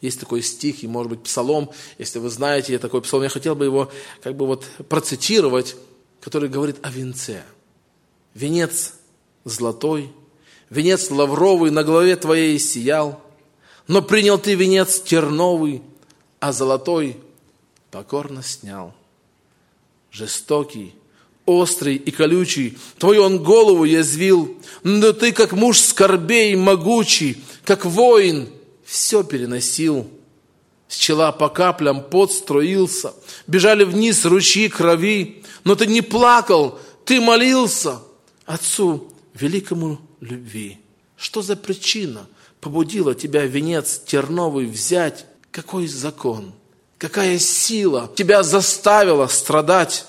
Есть 0.01 0.19
такой 0.19 0.41
стих, 0.41 0.83
и, 0.83 0.87
может 0.87 1.11
быть, 1.11 1.23
псалом, 1.23 1.71
если 1.99 2.19
вы 2.19 2.29
знаете 2.29 2.73
я 2.73 2.79
такой 2.79 3.01
псалом, 3.01 3.23
я 3.23 3.29
хотел 3.29 3.55
бы 3.55 3.65
его 3.65 3.91
как 4.21 4.35
бы 4.35 4.47
вот 4.47 4.65
процитировать, 4.89 5.75
который 6.19 6.49
говорит 6.49 6.77
о 6.81 6.89
венце. 6.89 7.43
Венец 8.33 8.93
золотой– 9.45 10.11
Венец 10.75 11.09
лавровый 11.09 11.71
на 11.71 11.85
голове 11.85 12.17
твоей 12.17 12.59
сиял, 12.59 13.21
но 13.87 14.01
принял 14.01 14.37
ты 14.37 14.55
венец 14.55 14.99
терновый, 14.99 15.81
а 16.41 16.51
золотой 16.51 17.15
покорно 17.91 18.43
снял. 18.43 18.93
Жестокий, 20.11 20.93
острый 21.45 21.95
и 21.95 22.11
колючий, 22.11 22.77
твою 22.97 23.23
он 23.23 23.41
голову 23.41 23.85
язвил, 23.85 24.57
но 24.83 25.13
ты, 25.13 25.31
как 25.31 25.53
муж 25.53 25.79
скорбей 25.79 26.55
могучий, 26.55 27.41
как 27.63 27.85
воин, 27.85 28.49
все 28.83 29.23
переносил. 29.23 30.09
С 30.89 30.97
чела 30.97 31.31
по 31.31 31.47
каплям 31.47 32.03
пот 32.03 32.33
струился, 32.33 33.13
бежали 33.47 33.85
вниз 33.85 34.25
ручьи 34.25 34.67
крови, 34.67 35.41
но 35.63 35.75
ты 35.75 35.87
не 35.87 36.01
плакал, 36.01 36.77
Ты 37.05 37.21
молился 37.21 37.99
Отцу 38.45 39.09
великому 39.33 39.99
любви. 40.25 40.79
Что 41.15 41.41
за 41.41 41.55
причина 41.55 42.27
побудила 42.59 43.15
тебя 43.15 43.45
венец 43.45 43.99
терновый 43.99 44.65
взять? 44.65 45.25
Какой 45.51 45.87
закон? 45.87 46.53
Какая 46.97 47.39
сила 47.39 48.11
тебя 48.15 48.43
заставила 48.43 49.27
страдать? 49.27 50.05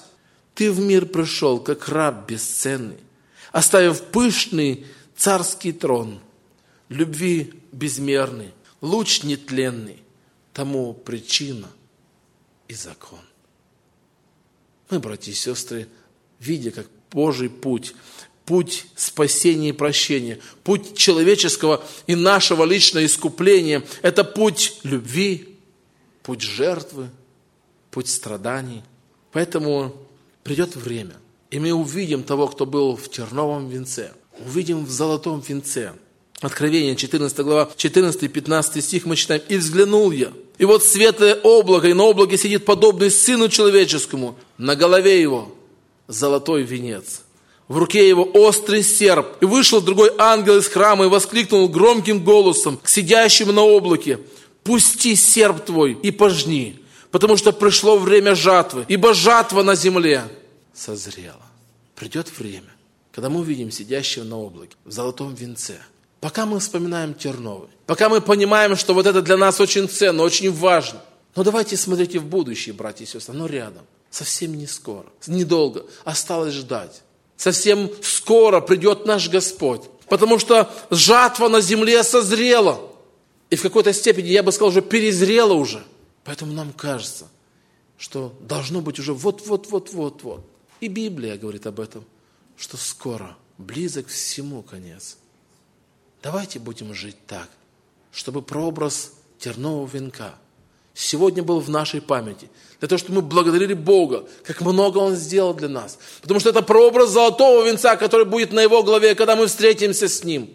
Ты 0.55 0.73
в 0.73 0.81
мир 0.81 1.07
пришел, 1.07 1.61
как 1.61 1.89
раб 1.89 2.29
бесценный, 2.29 2.99
оставив 3.53 4.03
пышный 4.03 4.87
царский 5.17 5.73
трон, 5.73 6.21
любви 6.89 7.53
безмерный, 7.73 8.53
луч 8.81 9.23
нетленный, 9.23 10.03
тому 10.53 10.95
причина 10.95 11.69
и 12.69 12.75
закон. 12.75 13.21
Мы, 14.89 14.99
братья 14.99 15.33
и 15.33 15.35
сестры, 15.35 15.89
видя, 16.39 16.71
как 16.71 16.87
Божий 17.11 17.51
путь, 17.51 17.95
путь 18.47 18.87
спасения 18.95 19.71
и 19.71 19.73
прощения, 19.73 20.39
путь 20.65 20.97
человеческого 20.97 21.85
и 22.07 22.15
нашего 22.15 22.65
личного 22.65 23.05
искупления, 23.05 23.83
это 24.03 24.25
путь 24.25 24.79
любви, 24.85 25.59
путь 26.23 26.41
жертвы, 26.41 27.11
путь 27.91 28.09
страданий. 28.09 28.83
Поэтому 29.33 29.95
придет 30.45 30.77
время, 30.77 31.17
и 31.51 31.59
мы 31.59 31.73
увидим 31.73 32.23
того, 32.23 32.47
кто 32.47 32.65
был 32.65 32.97
в 32.97 33.11
терновом 33.11 33.69
венце, 33.69 34.13
увидим 34.39 34.87
в 34.87 34.91
золотом 34.91 35.41
венце. 35.41 35.93
Откровение, 36.41 36.95
14 36.95 37.39
глава, 37.41 37.71
14 37.77 38.23
и 38.23 38.29
15 38.29 38.85
стих 38.85 39.07
мы 39.07 39.17
читаем. 39.17 39.43
«И 39.49 39.57
взглянул 39.57 40.11
я, 40.11 40.33
и 40.59 40.65
вот 40.65 40.85
светлое 40.85 41.35
облако, 41.35 41.89
и 41.89 41.95
на 41.95 42.05
облаке 42.05 42.37
сидит 42.39 42.65
подобный 42.65 43.11
Сыну 43.11 43.49
Человеческому, 43.49 44.39
на 44.59 44.77
голове 44.77 45.21
его 45.21 45.55
золотой 46.09 46.63
венец, 46.63 47.23
в 47.69 47.79
руке 47.79 48.09
его 48.09 48.29
острый 48.35 48.83
серп. 48.83 49.27
И 49.41 49.45
вышел 49.45 49.81
другой 49.81 50.13
ангел 50.19 50.59
из 50.59 50.69
храма 50.69 51.05
и 51.05 51.09
воскликнул 51.09 51.69
громким 51.69 52.23
голосом 52.23 52.79
к 52.83 52.89
сидящему 52.89 53.53
на 53.53 53.63
облаке, 53.63 54.21
«Пусти 54.63 55.15
серп 55.15 55.65
твой 55.65 55.93
и 55.93 56.11
пожни, 56.11 56.81
потому 57.11 57.37
что 57.37 57.53
пришло 57.53 57.99
время 57.99 58.35
жатвы, 58.35 58.85
ибо 58.89 59.15
жатва 59.15 59.63
на 59.63 59.77
земле 59.77 60.25
созрела. 60.75 61.47
Придет 61.95 62.37
время, 62.37 62.71
когда 63.13 63.29
мы 63.29 63.41
увидим 63.41 63.71
сидящего 63.71 64.25
на 64.25 64.39
облаке 64.39 64.77
в 64.85 64.91
золотом 64.91 65.35
венце. 65.35 65.79
Пока 66.21 66.47
мы 66.47 66.59
вспоминаем 66.59 67.15
Терновый, 67.15 67.69
пока 67.87 68.09
мы 68.09 68.21
понимаем, 68.21 68.77
что 68.77 68.95
вот 68.95 69.07
это 69.07 69.23
для 69.23 69.37
нас 69.37 69.61
очень 69.61 69.89
ценно, 69.89 70.23
очень 70.23 70.53
важно. 70.53 71.01
Но 71.37 71.45
давайте 71.45 71.77
смотрите 71.77 72.19
в 72.19 72.25
будущее, 72.25 72.75
братья 72.75 73.05
и 73.05 73.07
сестры, 73.07 73.35
оно 73.35 73.47
рядом. 73.47 73.85
Совсем 74.11 74.55
не 74.55 74.67
скоро, 74.67 75.07
недолго, 75.27 75.87
осталось 76.05 76.55
ждать. 76.55 77.03
Совсем 77.37 77.91
скоро 78.03 78.61
придет 78.61 79.07
наш 79.07 79.29
Господь, 79.29 79.83
потому 80.09 80.39
что 80.39 80.71
жатва 80.91 81.49
на 81.49 81.61
земле 81.61 82.03
созрела. 82.03 82.81
И 83.51 83.57
в 83.57 83.63
какой-то 83.63 83.93
степени, 83.93 84.29
я 84.29 84.43
бы 84.43 84.53
сказал, 84.53 84.71
уже 84.71 84.83
перезрела 84.83 85.53
уже– 85.53 85.85
Поэтому 86.27 86.53
нам 86.53 86.73
кажется, 86.73 87.29
что 87.97 88.37
должно 88.41 88.81
быть 88.81 88.99
уже 88.99 89.15
вот-вот-вот-вот-вот. 89.15 90.45
И 90.81 90.89
Библия 90.89 91.39
говорит 91.39 91.69
об 91.69 91.79
этом, 91.79 92.05
что 92.57 92.77
скоро, 92.77 93.37
близок 93.59 94.09
всему 94.09 94.63
конец. 94.63 95.19
Давайте 96.25 96.59
будем 96.59 96.93
жить 96.95 97.17
так, 97.29 97.49
чтобы 98.11 98.43
прообраз 98.43 99.13
тернового 99.39 99.87
венка 99.87 100.35
сегодня 100.97 101.43
был 101.43 101.61
в 101.61 101.71
нашей 101.71 102.01
памяти. 102.01 102.51
Для 102.81 102.89
того, 102.89 102.99
чтобы 102.99 103.21
мы 103.21 103.23
благодарили 103.23 103.75
Бога, 103.75 104.29
как 104.43 104.61
много 104.61 104.99
Он 104.99 105.15
сделал 105.15 105.55
для 105.55 105.69
нас. 105.69 105.99
Потому 106.23 106.41
что 106.41 106.51
это 106.51 106.63
прообраз 106.63 107.11
золотого 107.11 107.65
венца, 107.67 107.97
который 107.97 108.27
будет 108.27 108.53
на 108.53 108.61
Его 108.61 108.83
главе, 108.83 109.15
когда 109.15 109.37
мы 109.37 109.47
встретимся 109.47 110.09
с 110.09 110.25
Ним. 110.25 110.51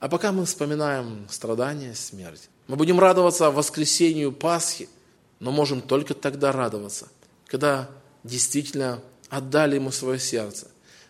А 0.00 0.08
пока 0.08 0.32
мы 0.32 0.44
вспоминаем 0.44 1.26
страдания, 1.30 1.94
смерть, 1.94 2.50
мы 2.66 2.76
будем 2.76 3.00
радоваться 3.00 3.50
воскресению 3.50 4.32
Пасхи– 4.32 4.88
но 5.40 5.52
можем 5.52 5.80
только 5.80 6.14
тогда 6.14 6.52
радоваться, 6.52 7.08
когда 7.46 7.88
действительно 8.24 9.00
отдали 9.28 9.76
Ему 9.76 9.92
свое 9.92 10.18
сердце, 10.18 10.68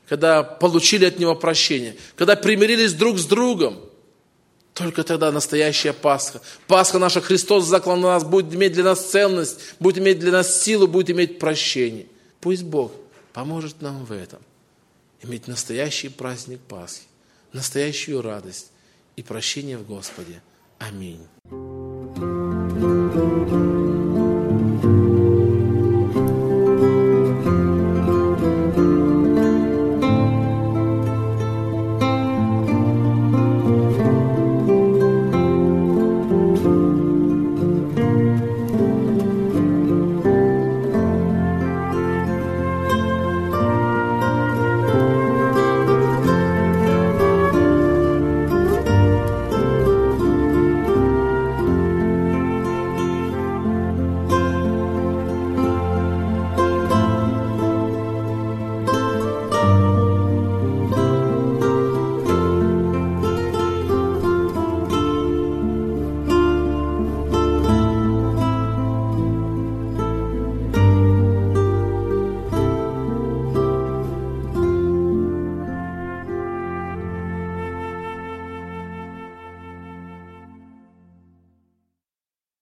когда 0.08 0.42
получили 0.42 1.04
от 1.04 1.18
Него 1.18 1.34
прощение, 1.34 1.96
когда 2.16 2.36
примирились 2.36 2.94
друг 2.94 3.18
с 3.18 3.26
другом. 3.26 3.80
Только 4.78 5.02
тогда 5.02 5.32
настоящая 5.32 5.92
Пасха. 5.92 6.40
Пасха 6.68 7.00
наша, 7.00 7.20
Христос 7.20 7.64
заклан 7.64 8.00
на 8.00 8.08
нас, 8.10 8.22
будет 8.22 8.54
иметь 8.54 8.74
для 8.74 8.84
нас 8.84 9.10
ценность, 9.10 9.58
будет 9.80 9.98
иметь 9.98 10.20
для 10.20 10.30
нас 10.30 10.62
силу, 10.62 10.86
будет 10.86 11.10
иметь 11.10 11.40
прощение. 11.40 12.06
Пусть 12.40 12.62
Бог 12.62 12.92
поможет 13.32 13.82
нам 13.82 14.04
в 14.04 14.12
этом. 14.12 14.38
Иметь 15.20 15.48
настоящий 15.48 16.08
праздник 16.08 16.60
Пасхи, 16.60 17.02
настоящую 17.52 18.22
радость 18.22 18.70
и 19.16 19.22
прощение 19.24 19.78
в 19.78 19.84
Господе. 19.84 20.40
Аминь. 20.78 21.26